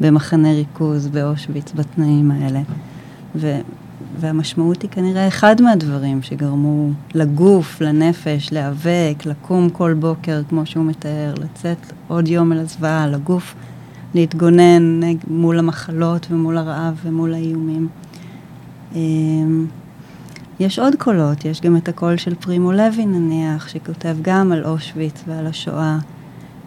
[0.02, 2.62] במחנה ריכוז באושוויץ בתנאים האלה.
[3.36, 3.60] ו,
[4.20, 11.34] והמשמעות היא כנראה אחד מהדברים שגרמו לגוף, לנפש, להיאבק, לקום כל בוקר, כמו שהוא מתאר,
[11.34, 13.56] לצאת עוד יום אל הזוועה, לגוף
[14.14, 17.88] להתגונן מול המחלות ומול הרעב ומול האיומים.
[18.96, 19.66] אמ,
[20.60, 25.24] יש עוד קולות, יש גם את הקול של פרימו לוי נניח, שכותב גם על אושוויץ
[25.28, 25.98] ועל השואה.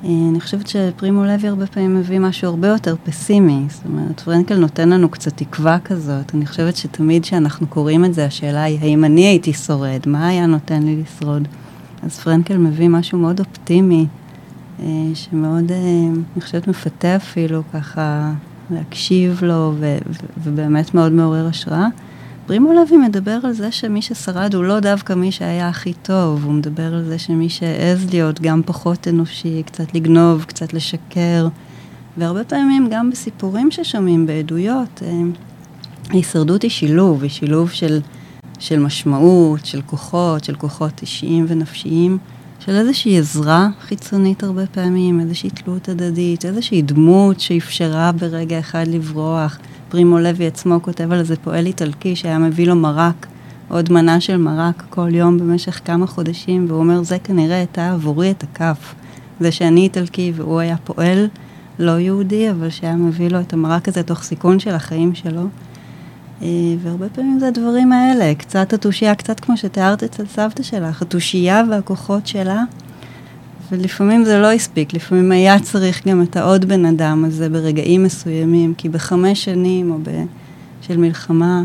[0.04, 4.56] אה, אני חושבת שפרימו לוי הרבה פעמים מביא משהו הרבה יותר פסימי, זאת אומרת, פרנקל
[4.56, 6.34] נותן לנו קצת תקווה כזאת.
[6.34, 10.00] אני חושבת שתמיד כשאנחנו קוראים את זה, השאלה היא, האם אני הייתי שורד?
[10.06, 11.48] מה היה נותן לי לשרוד?
[12.02, 14.06] אז פרנקל מביא משהו מאוד אופטימי,
[14.82, 15.76] אה, שמאוד, אה,
[16.34, 18.32] אני חושבת, מפתה אפילו ככה
[18.70, 19.74] להקשיב לו,
[20.42, 21.86] ובאמת מאוד מעורר השראה.
[22.50, 26.52] פרימו לוי מדבר על זה שמי ששרד הוא לא דווקא מי שהיה הכי טוב, הוא
[26.52, 31.48] מדבר על זה שמי שהעז להיות גם פחות אנושי, קצת לגנוב, קצת לשקר,
[32.16, 35.12] והרבה פעמים גם בסיפורים ששומעים, בעדויות, אה,
[36.08, 38.00] ההישרדות היא שילוב, היא שילוב של,
[38.58, 42.18] של משמעות, של כוחות, של כוחות אישיים ונפשיים,
[42.60, 49.58] של איזושהי עזרה חיצונית הרבה פעמים, איזושהי תלות הדדית, איזושהי דמות שאפשרה ברגע אחד לברוח.
[49.90, 53.26] פרימו לוי עצמו כותב על איזה פועל איטלקי שהיה מביא לו מרק,
[53.68, 58.30] עוד מנה של מרק כל יום במשך כמה חודשים, והוא אומר, זה כנראה הייתה עבורי
[58.30, 58.94] את הכף.
[59.40, 61.28] זה שאני איטלקי והוא היה פועל
[61.78, 65.42] לא יהודי, אבל שהיה מביא לו את המרק הזה תוך סיכון של החיים שלו.
[66.42, 66.48] אה,
[66.82, 72.26] והרבה פעמים זה הדברים האלה, קצת התושייה, קצת כמו שתיארת אצל סבתא שלך, התושייה והכוחות
[72.26, 72.62] שלה.
[73.72, 78.74] ולפעמים זה לא הספיק, לפעמים היה צריך גם את העוד בן אדם הזה ברגעים מסוימים,
[78.74, 80.24] כי בחמש שנים או ב...
[80.82, 81.62] של מלחמה,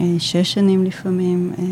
[0.00, 1.64] אה, שש שנים לפעמים, אה,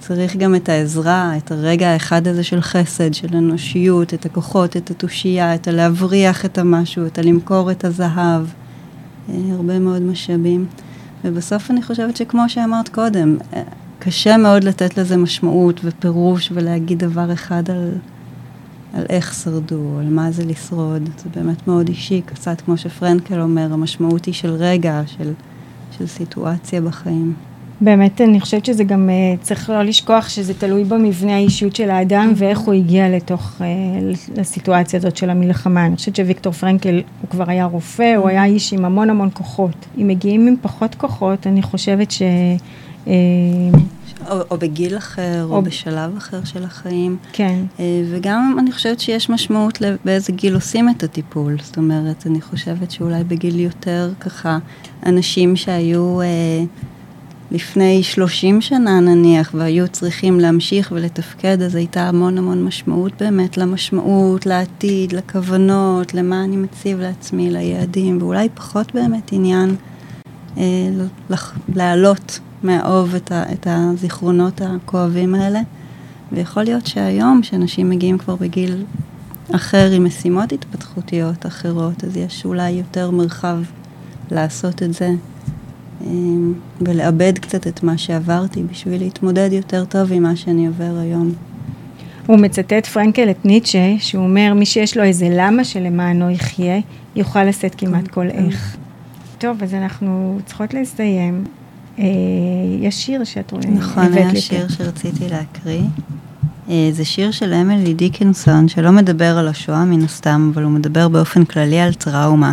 [0.00, 4.90] צריך גם את העזרה, את הרגע האחד הזה של חסד, של אנושיות, את הכוחות, את
[4.90, 8.46] התושייה, את הלהבריח את המשהו, את הלמכור את הזהב,
[9.28, 10.66] אה, הרבה מאוד משאבים.
[11.24, 13.36] ובסוף אני חושבת שכמו שאמרת קודם,
[13.98, 17.92] קשה מאוד לתת לזה משמעות ופירוש ולהגיד דבר אחד על,
[18.94, 21.08] על איך שרדו, על מה זה לשרוד.
[21.16, 25.32] זה באמת מאוד אישי, קצת כמו שפרנקל אומר, המשמעות היא של רגע, של,
[25.98, 27.34] של סיטואציה בחיים.
[27.80, 32.32] באמת, אני חושבת שזה גם, uh, צריך לא לשכוח שזה תלוי במבנה האישיות של האדם.
[32.36, 33.64] ואיך הוא הגיע לתוך, uh,
[34.38, 35.86] לסיטואציה הזאת של המלחמה.
[35.86, 39.86] אני חושבת שוויקטור פרנקל, הוא כבר היה רופא, הוא היה איש עם המון המון כוחות.
[39.98, 42.22] אם מגיעים עם פחות כוחות, אני חושבת ש...
[44.30, 47.16] או, או בגיל אחר, או, או- בשלב אחר של החיים.
[47.32, 47.64] כן.
[47.80, 51.56] אה, וגם אני חושבת שיש משמעות באיזה גיל עושים את הטיפול.
[51.62, 54.58] זאת אומרת, אני חושבת שאולי בגיל יותר ככה,
[55.06, 56.26] אנשים שהיו אה,
[57.50, 64.46] לפני 30 שנה נניח, והיו צריכים להמשיך ולתפקד, אז הייתה המון המון משמעות באמת למשמעות,
[64.46, 69.76] לעתיד, לכוונות, למה אני מציב לעצמי, ליעדים, ואולי פחות באמת עניין
[70.58, 70.62] אה,
[71.30, 75.60] לח- להעלות מהאוב את, ה- את הזיכרונות הכואבים האלה.
[76.32, 78.84] ויכול להיות שהיום, שאנשים מגיעים כבר בגיל
[79.52, 83.56] אחר עם משימות התפתחותיות אחרות, אז יש אולי יותר מרחב
[84.30, 85.10] לעשות את זה
[86.06, 91.32] אמ, ולאבד קצת את מה שעברתי בשביל להתמודד יותר טוב עם מה שאני עובר היום.
[92.26, 96.80] הוא מצטט פרנקל את ניטשה, שהוא אומר, מי שיש לו איזה למה שלמענו יחיה,
[97.16, 98.76] יוכל לשאת כמעט כל איך.
[99.38, 101.44] טוב, אז אנחנו צריכות לסיים.
[101.98, 102.04] אה,
[102.80, 104.68] יש שיר שאת רואה, נכון, היה לי שיר.
[104.68, 105.82] שרציתי להקריא.
[106.70, 111.08] אה, זה שיר של אמילי דיקנסון, שלא מדבר על השואה מן הסתם, אבל הוא מדבר
[111.08, 112.52] באופן כללי על טראומה.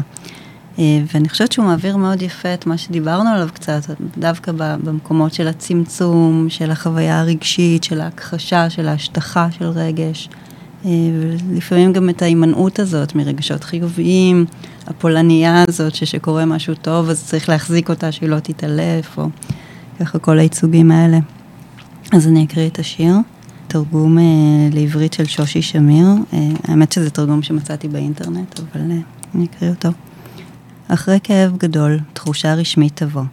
[0.79, 0.83] אה,
[1.13, 3.81] ואני חושבת שהוא מעביר מאוד יפה את מה שדיברנו עליו קצת,
[4.17, 10.29] דווקא במקומות של הצמצום, של החוויה הרגשית, של ההכחשה, של ההשטחה של רגש.
[10.85, 14.45] ולפעמים גם את ההימנעות הזאת מרגשות חיוביים,
[14.87, 19.29] הפולנייה הזאת, שכשקורה משהו טוב אז צריך להחזיק אותה שהיא לא תתעלף, או
[19.99, 21.19] ככה כל הייצוגים האלה.
[22.11, 23.15] אז אני אקריא את השיר,
[23.67, 24.23] תרגום אה,
[24.73, 28.97] לעברית של שושי שמיר, אה, האמת שזה תרגום שמצאתי באינטרנט, אבל אה,
[29.35, 29.89] אני אקריא אותו.
[30.87, 33.23] אחרי כאב גדול, תחושה רשמית תבוא.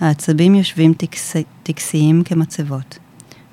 [0.00, 1.36] העצבים יושבים טקס...
[1.62, 2.98] טקסיים כמצבות.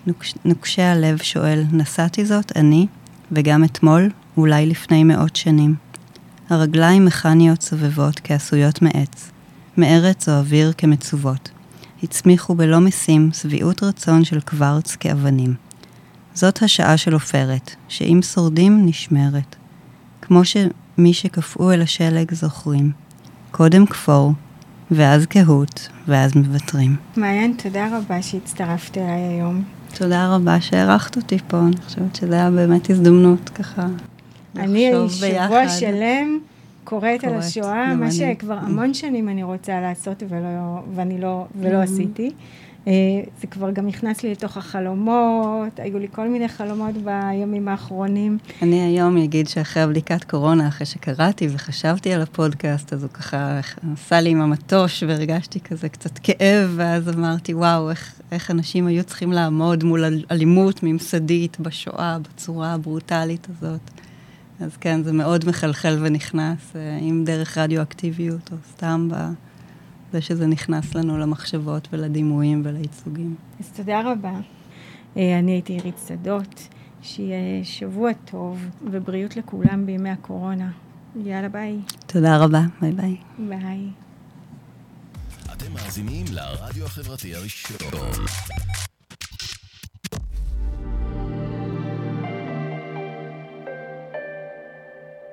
[0.07, 0.33] נוקש...
[0.45, 2.87] נוקשה הלב שואל, נשאתי זאת אני,
[3.31, 5.75] וגם אתמול, אולי לפני מאות שנים.
[6.49, 9.31] הרגליים מכניות סובבות כעשויות מעץ,
[9.77, 11.49] מארץ או אוויר כמצוות.
[12.03, 15.53] הצמיחו בלא משים שביעות רצון של קוורץ כאבנים.
[16.33, 19.55] זאת השעה של עופרת, שאם שורדים נשמרת.
[20.21, 22.91] כמו שמי שקפאו אל השלג זוכרים.
[23.51, 24.33] קודם כפור,
[24.91, 26.95] ואז קהות, ואז מוותרים.
[27.17, 29.63] מעיין, תודה רבה שהצטרפת אליי היום.
[29.97, 33.87] תודה רבה שהערכת אותי פה, אני חושבת שזו הייתה באמת הזדמנות ככה
[34.57, 35.69] אני שבוע.
[35.69, 36.39] שלם
[36.83, 38.11] קוראת על השואה, מה אני.
[38.11, 40.47] שכבר המון שנים אני רוצה לעשות ולא,
[40.95, 41.83] ואני לא, ולא Mhm.
[41.83, 42.31] עשיתי.
[42.87, 42.91] אה,
[43.41, 48.37] זה כבר גם נכנס לי לתוך החלומות, היו לי כל מיני חלומות בימים האחרונים.
[48.61, 53.59] אני היום אגיד שאחרי הבדיקת קורונה, אחרי שקראתי וחשבתי על הפודקאסט, אז הוא ככה
[53.93, 59.03] עשה לי עם המטוש והרגשתי כזה קצת כאב, ואז אמרתי, וואו, איך, איך אנשים היו
[59.03, 63.79] צריכים לעמוד מול אל- אלימות ממסדית בשואה, בצורה הברוטלית הזאת.
[64.59, 70.95] אז כן, זה מאוד מחלחל ונכנס, אה, אם דרך רדיואקטיביות או סתם בזה שזה נכנס
[70.95, 73.35] לנו למחשבות ולדימויים ולייצוגים.
[73.59, 74.33] אז תודה רבה.
[75.17, 76.67] אה, אני הייתי עירית שדות,
[77.01, 78.59] שיהיה שבוע טוב
[78.91, 80.71] ובריאות לכולם בימי הקורונה.
[81.25, 81.79] יאללה ביי.
[82.07, 83.17] תודה רבה, ביי ביי.
[83.39, 83.89] ביי.
[85.53, 87.77] אתם מאזינים לרדיו החברתי הראשון.